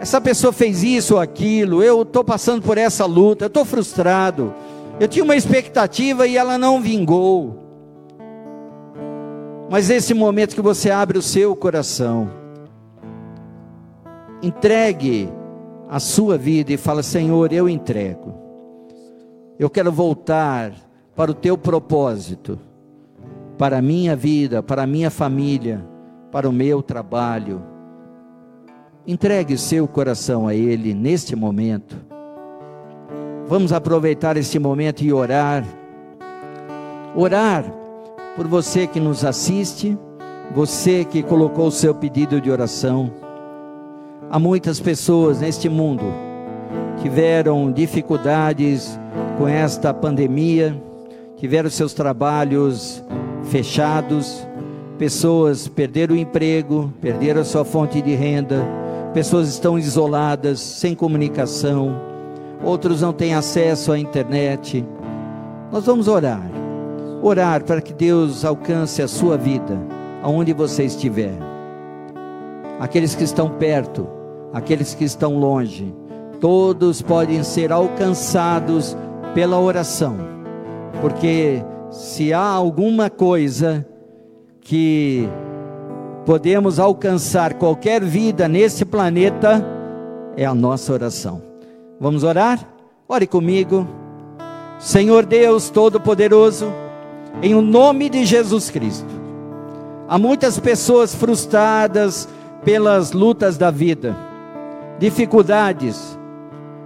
Essa 0.00 0.20
pessoa 0.20 0.52
fez 0.52 0.82
isso 0.82 1.14
ou 1.14 1.20
aquilo, 1.20 1.82
eu 1.82 2.02
estou 2.02 2.22
passando 2.22 2.62
por 2.62 2.78
essa 2.78 3.04
luta, 3.04 3.44
eu 3.44 3.48
estou 3.48 3.64
frustrado. 3.64 4.54
Eu 5.00 5.08
tinha 5.08 5.24
uma 5.24 5.36
expectativa 5.36 6.26
e 6.26 6.36
ela 6.36 6.56
não 6.56 6.80
vingou. 6.80 7.67
Mas 9.70 9.90
esse 9.90 10.14
momento 10.14 10.54
que 10.54 10.62
você 10.62 10.90
abre 10.90 11.18
o 11.18 11.22
seu 11.22 11.54
coração, 11.54 12.30
entregue 14.42 15.28
a 15.88 16.00
sua 16.00 16.38
vida 16.38 16.72
e 16.72 16.76
fala: 16.76 17.02
Senhor, 17.02 17.52
eu 17.52 17.68
entrego. 17.68 18.34
Eu 19.58 19.68
quero 19.68 19.92
voltar 19.92 20.72
para 21.14 21.30
o 21.30 21.34
teu 21.34 21.58
propósito, 21.58 22.58
para 23.58 23.78
a 23.78 23.82
minha 23.82 24.16
vida, 24.16 24.62
para 24.62 24.84
a 24.84 24.86
minha 24.86 25.10
família, 25.10 25.84
para 26.30 26.48
o 26.48 26.52
meu 26.52 26.82
trabalho. 26.82 27.62
Entregue 29.06 29.58
seu 29.58 29.86
coração 29.86 30.46
a 30.46 30.54
Ele 30.54 30.94
neste 30.94 31.34
momento. 31.36 31.96
Vamos 33.46 33.72
aproveitar 33.72 34.36
este 34.36 34.58
momento 34.58 35.02
e 35.02 35.12
orar. 35.12 35.64
Orar 37.16 37.64
por 38.38 38.46
você 38.46 38.86
que 38.86 38.98
nos 38.98 39.22
assiste, 39.24 39.98
você 40.54 41.04
que 41.04 41.22
colocou 41.22 41.66
o 41.66 41.72
seu 41.72 41.94
pedido 41.94 42.40
de 42.40 42.50
oração 42.50 43.12
Há 44.30 44.38
muitas 44.38 44.78
pessoas 44.78 45.40
neste 45.40 45.70
mundo 45.70 46.04
tiveram 47.00 47.72
dificuldades 47.72 49.00
com 49.38 49.48
esta 49.48 49.94
pandemia, 49.94 50.76
tiveram 51.36 51.70
seus 51.70 51.94
trabalhos 51.94 53.02
fechados, 53.44 54.46
pessoas 54.98 55.66
perderam 55.66 56.14
o 56.14 56.18
emprego, 56.18 56.92
perderam 57.00 57.40
a 57.40 57.44
sua 57.44 57.64
fonte 57.64 58.02
de 58.02 58.14
renda, 58.14 58.68
pessoas 59.14 59.48
estão 59.48 59.78
isoladas, 59.78 60.60
sem 60.60 60.94
comunicação, 60.94 61.98
outros 62.62 63.00
não 63.00 63.14
têm 63.14 63.34
acesso 63.34 63.92
à 63.92 63.98
internet. 63.98 64.84
Nós 65.72 65.86
vamos 65.86 66.06
orar, 66.06 66.42
orar 67.22 67.64
para 67.64 67.80
que 67.80 67.92
Deus 67.92 68.44
alcance 68.44 69.02
a 69.02 69.08
sua 69.08 69.36
vida, 69.36 69.78
aonde 70.22 70.52
você 70.52 70.84
estiver. 70.84 71.34
Aqueles 72.80 73.14
que 73.14 73.24
estão 73.24 73.50
perto, 73.50 74.08
aqueles 74.52 74.94
que 74.94 75.04
estão 75.04 75.38
longe, 75.38 75.94
todos 76.40 77.02
podem 77.02 77.42
ser 77.42 77.72
alcançados 77.72 78.96
pela 79.34 79.58
oração, 79.58 80.16
porque 81.00 81.62
se 81.90 82.32
há 82.32 82.40
alguma 82.40 83.10
coisa 83.10 83.86
que 84.60 85.28
podemos 86.24 86.78
alcançar 86.78 87.54
qualquer 87.54 88.02
vida 88.02 88.46
nesse 88.46 88.84
planeta, 88.84 89.64
é 90.36 90.44
a 90.44 90.54
nossa 90.54 90.92
oração. 90.92 91.42
Vamos 91.98 92.22
orar? 92.22 92.60
Ore 93.08 93.26
comigo. 93.26 93.86
Senhor 94.78 95.24
Deus 95.24 95.70
Todo-Poderoso, 95.70 96.66
em 97.42 97.54
o 97.54 97.62
nome 97.62 98.08
de 98.08 98.24
Jesus 98.24 98.70
Cristo. 98.70 99.08
Há 100.08 100.18
muitas 100.18 100.58
pessoas 100.58 101.14
frustradas 101.14 102.28
pelas 102.64 103.12
lutas 103.12 103.56
da 103.56 103.70
vida 103.70 104.28
dificuldades, 104.98 106.18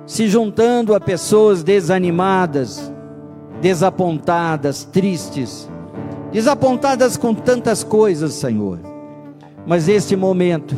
se 0.06 0.28
juntando 0.28 0.94
a 0.94 1.00
pessoas 1.00 1.62
desanimadas, 1.62 2.92
desapontadas, 3.60 4.84
tristes, 4.84 5.68
desapontadas 6.30 7.16
com 7.16 7.34
tantas 7.34 7.82
coisas, 7.82 8.34
Senhor. 8.34 8.78
Mas 9.66 9.86
neste 9.86 10.14
momento, 10.14 10.76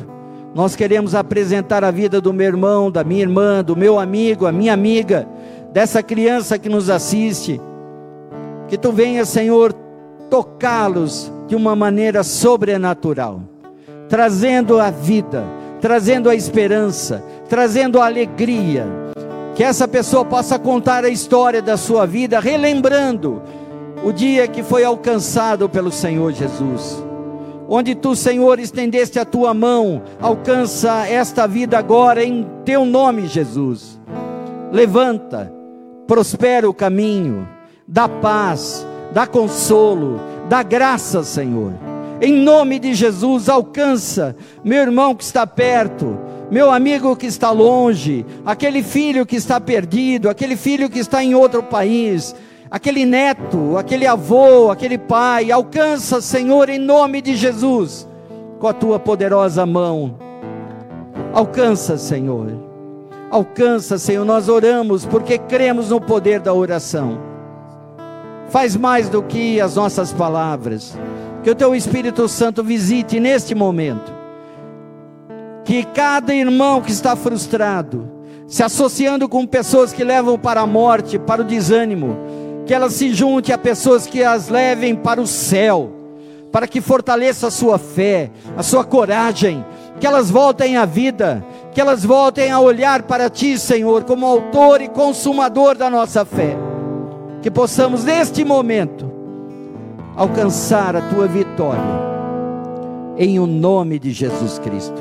nós 0.54 0.76
queremos 0.76 1.14
apresentar 1.14 1.82
a 1.82 1.90
vida 1.90 2.20
do 2.20 2.32
meu 2.32 2.46
irmão, 2.46 2.90
da 2.90 3.02
minha 3.02 3.22
irmã, 3.22 3.64
do 3.64 3.74
meu 3.74 3.98
amigo, 3.98 4.46
a 4.46 4.52
minha 4.52 4.72
amiga, 4.72 5.26
dessa 5.72 6.02
criança 6.02 6.58
que 6.58 6.68
nos 6.68 6.88
assiste. 6.88 7.60
Que 8.68 8.78
tu 8.78 8.92
venha, 8.92 9.24
Senhor, 9.24 9.72
tocá-los 10.30 11.30
de 11.46 11.54
uma 11.54 11.76
maneira 11.76 12.22
sobrenatural, 12.22 13.40
trazendo 14.08 14.80
a 14.80 14.90
vida 14.90 15.44
trazendo 15.84 16.30
a 16.30 16.34
esperança, 16.34 17.22
trazendo 17.46 18.00
a 18.00 18.06
alegria. 18.06 18.86
Que 19.54 19.62
essa 19.62 19.86
pessoa 19.86 20.24
possa 20.24 20.58
contar 20.58 21.04
a 21.04 21.10
história 21.10 21.60
da 21.60 21.76
sua 21.76 22.06
vida, 22.06 22.40
relembrando 22.40 23.42
o 24.02 24.10
dia 24.10 24.48
que 24.48 24.62
foi 24.62 24.82
alcançado 24.82 25.68
pelo 25.68 25.92
Senhor 25.92 26.32
Jesus. 26.32 27.04
Onde 27.68 27.94
tu, 27.94 28.16
Senhor, 28.16 28.58
estendeste 28.58 29.18
a 29.18 29.26
tua 29.26 29.52
mão, 29.52 30.00
alcança 30.22 31.06
esta 31.06 31.46
vida 31.46 31.76
agora 31.78 32.24
em 32.24 32.46
teu 32.64 32.86
nome, 32.86 33.26
Jesus. 33.26 34.00
Levanta, 34.72 35.52
prospera 36.06 36.66
o 36.66 36.72
caminho, 36.72 37.46
dá 37.94 38.08
paz, 38.08 38.86
dá 39.12 39.26
consolo, 39.26 40.20
dá 40.48 40.62
graça, 40.62 41.22
Senhor 41.22 41.72
em 42.20 42.32
nome 42.32 42.78
de 42.78 42.94
Jesus, 42.94 43.48
alcança 43.48 44.34
meu 44.64 44.82
irmão 44.82 45.14
que 45.14 45.22
está 45.22 45.46
perto, 45.46 46.18
meu 46.50 46.70
amigo 46.70 47.16
que 47.16 47.26
está 47.26 47.50
longe, 47.50 48.24
aquele 48.46 48.82
filho 48.82 49.26
que 49.26 49.36
está 49.36 49.60
perdido, 49.60 50.30
aquele 50.30 50.56
filho 50.56 50.88
que 50.88 50.98
está 50.98 51.22
em 51.22 51.34
outro 51.34 51.62
país, 51.62 52.34
aquele 52.70 53.04
neto, 53.04 53.76
aquele 53.76 54.06
avô, 54.06 54.70
aquele 54.70 54.96
pai. 54.96 55.50
Alcança, 55.50 56.20
Senhor, 56.20 56.68
em 56.70 56.78
nome 56.78 57.20
de 57.20 57.36
Jesus, 57.36 58.08
com 58.58 58.68
a 58.68 58.72
tua 58.72 58.98
poderosa 58.98 59.66
mão. 59.66 60.18
Alcança, 61.32 61.98
Senhor. 61.98 62.52
Alcança, 63.30 63.98
Senhor. 63.98 64.24
Nós 64.24 64.48
oramos 64.48 65.04
porque 65.04 65.36
cremos 65.36 65.90
no 65.90 66.00
poder 66.00 66.40
da 66.40 66.54
oração. 66.54 67.33
Faz 68.48 68.76
mais 68.76 69.08
do 69.08 69.22
que 69.22 69.60
as 69.60 69.76
nossas 69.76 70.12
palavras 70.12 70.96
que 71.44 71.50
o 71.50 71.54
teu 71.54 71.74
Espírito 71.74 72.26
Santo 72.26 72.64
visite 72.64 73.20
neste 73.20 73.54
momento. 73.54 74.10
Que 75.62 75.84
cada 75.84 76.34
irmão 76.34 76.80
que 76.80 76.90
está 76.90 77.14
frustrado, 77.14 78.10
se 78.46 78.62
associando 78.62 79.28
com 79.28 79.46
pessoas 79.46 79.92
que 79.92 80.02
levam 80.02 80.38
para 80.38 80.62
a 80.62 80.66
morte, 80.66 81.18
para 81.18 81.42
o 81.42 81.44
desânimo, 81.44 82.16
que 82.64 82.72
elas 82.72 82.94
se 82.94 83.12
junte 83.12 83.52
a 83.52 83.58
pessoas 83.58 84.06
que 84.06 84.24
as 84.24 84.48
levem 84.48 84.94
para 84.94 85.20
o 85.20 85.26
céu, 85.26 85.92
para 86.50 86.66
que 86.66 86.80
fortaleça 86.80 87.48
a 87.48 87.50
sua 87.50 87.78
fé, 87.78 88.30
a 88.56 88.62
sua 88.62 88.82
coragem, 88.82 89.62
que 90.00 90.06
elas 90.06 90.30
voltem 90.30 90.78
à 90.78 90.86
vida, 90.86 91.44
que 91.72 91.80
elas 91.80 92.04
voltem 92.04 92.50
a 92.50 92.58
olhar 92.58 93.02
para 93.02 93.28
ti, 93.28 93.58
Senhor, 93.58 94.04
como 94.04 94.24
autor 94.24 94.80
e 94.80 94.88
consumador 94.88 95.76
da 95.76 95.90
nossa 95.90 96.24
fé. 96.24 96.56
Que 97.44 97.50
possamos 97.50 98.04
neste 98.04 98.42
momento 98.42 99.04
alcançar 100.16 100.96
a 100.96 101.10
tua 101.10 101.26
vitória, 101.26 101.84
em 103.18 103.38
o 103.38 103.46
nome 103.46 103.98
de 103.98 104.12
Jesus 104.12 104.58
Cristo. 104.58 104.96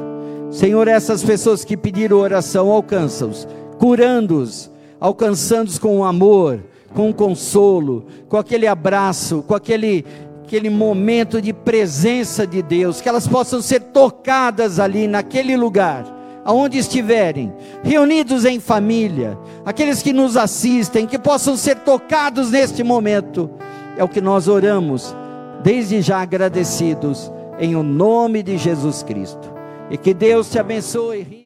Senhor, 0.51 0.89
essas 0.89 1.23
pessoas 1.23 1.63
que 1.63 1.77
pediram 1.77 2.17
oração, 2.17 2.69
alcança-os, 2.69 3.47
curando-os, 3.79 4.69
alcançando-os 4.99 5.79
com 5.79 6.03
amor, 6.03 6.59
com 6.93 7.13
consolo, 7.13 8.07
com 8.27 8.35
aquele 8.35 8.67
abraço, 8.67 9.41
com 9.47 9.55
aquele, 9.55 10.03
aquele 10.43 10.69
momento 10.69 11.41
de 11.41 11.53
presença 11.53 12.45
de 12.45 12.61
Deus, 12.61 12.99
que 12.99 13.07
elas 13.07 13.25
possam 13.25 13.61
ser 13.61 13.79
tocadas 13.79 14.81
ali 14.81 15.07
naquele 15.07 15.55
lugar, 15.55 16.03
aonde 16.43 16.77
estiverem, 16.77 17.53
reunidos 17.85 18.43
em 18.43 18.59
família, 18.59 19.37
aqueles 19.65 20.01
que 20.01 20.13
nos 20.13 20.37
assistem, 20.37 21.07
que 21.07 21.19
possam 21.19 21.55
ser 21.55 21.79
tocados 21.79 22.51
neste 22.51 22.83
momento 22.83 23.49
é 23.97 24.03
o 24.03 24.09
que 24.09 24.21
nós 24.21 24.47
oramos, 24.47 25.15
desde 25.61 26.01
já 26.01 26.21
agradecidos, 26.21 27.31
em 27.59 27.75
o 27.75 27.83
nome 27.83 28.41
de 28.41 28.57
Jesus 28.57 29.03
Cristo. 29.03 29.53
E 29.89 29.97
que 29.97 30.13
Deus 30.13 30.49
te 30.49 30.57
abençoe. 30.57 31.42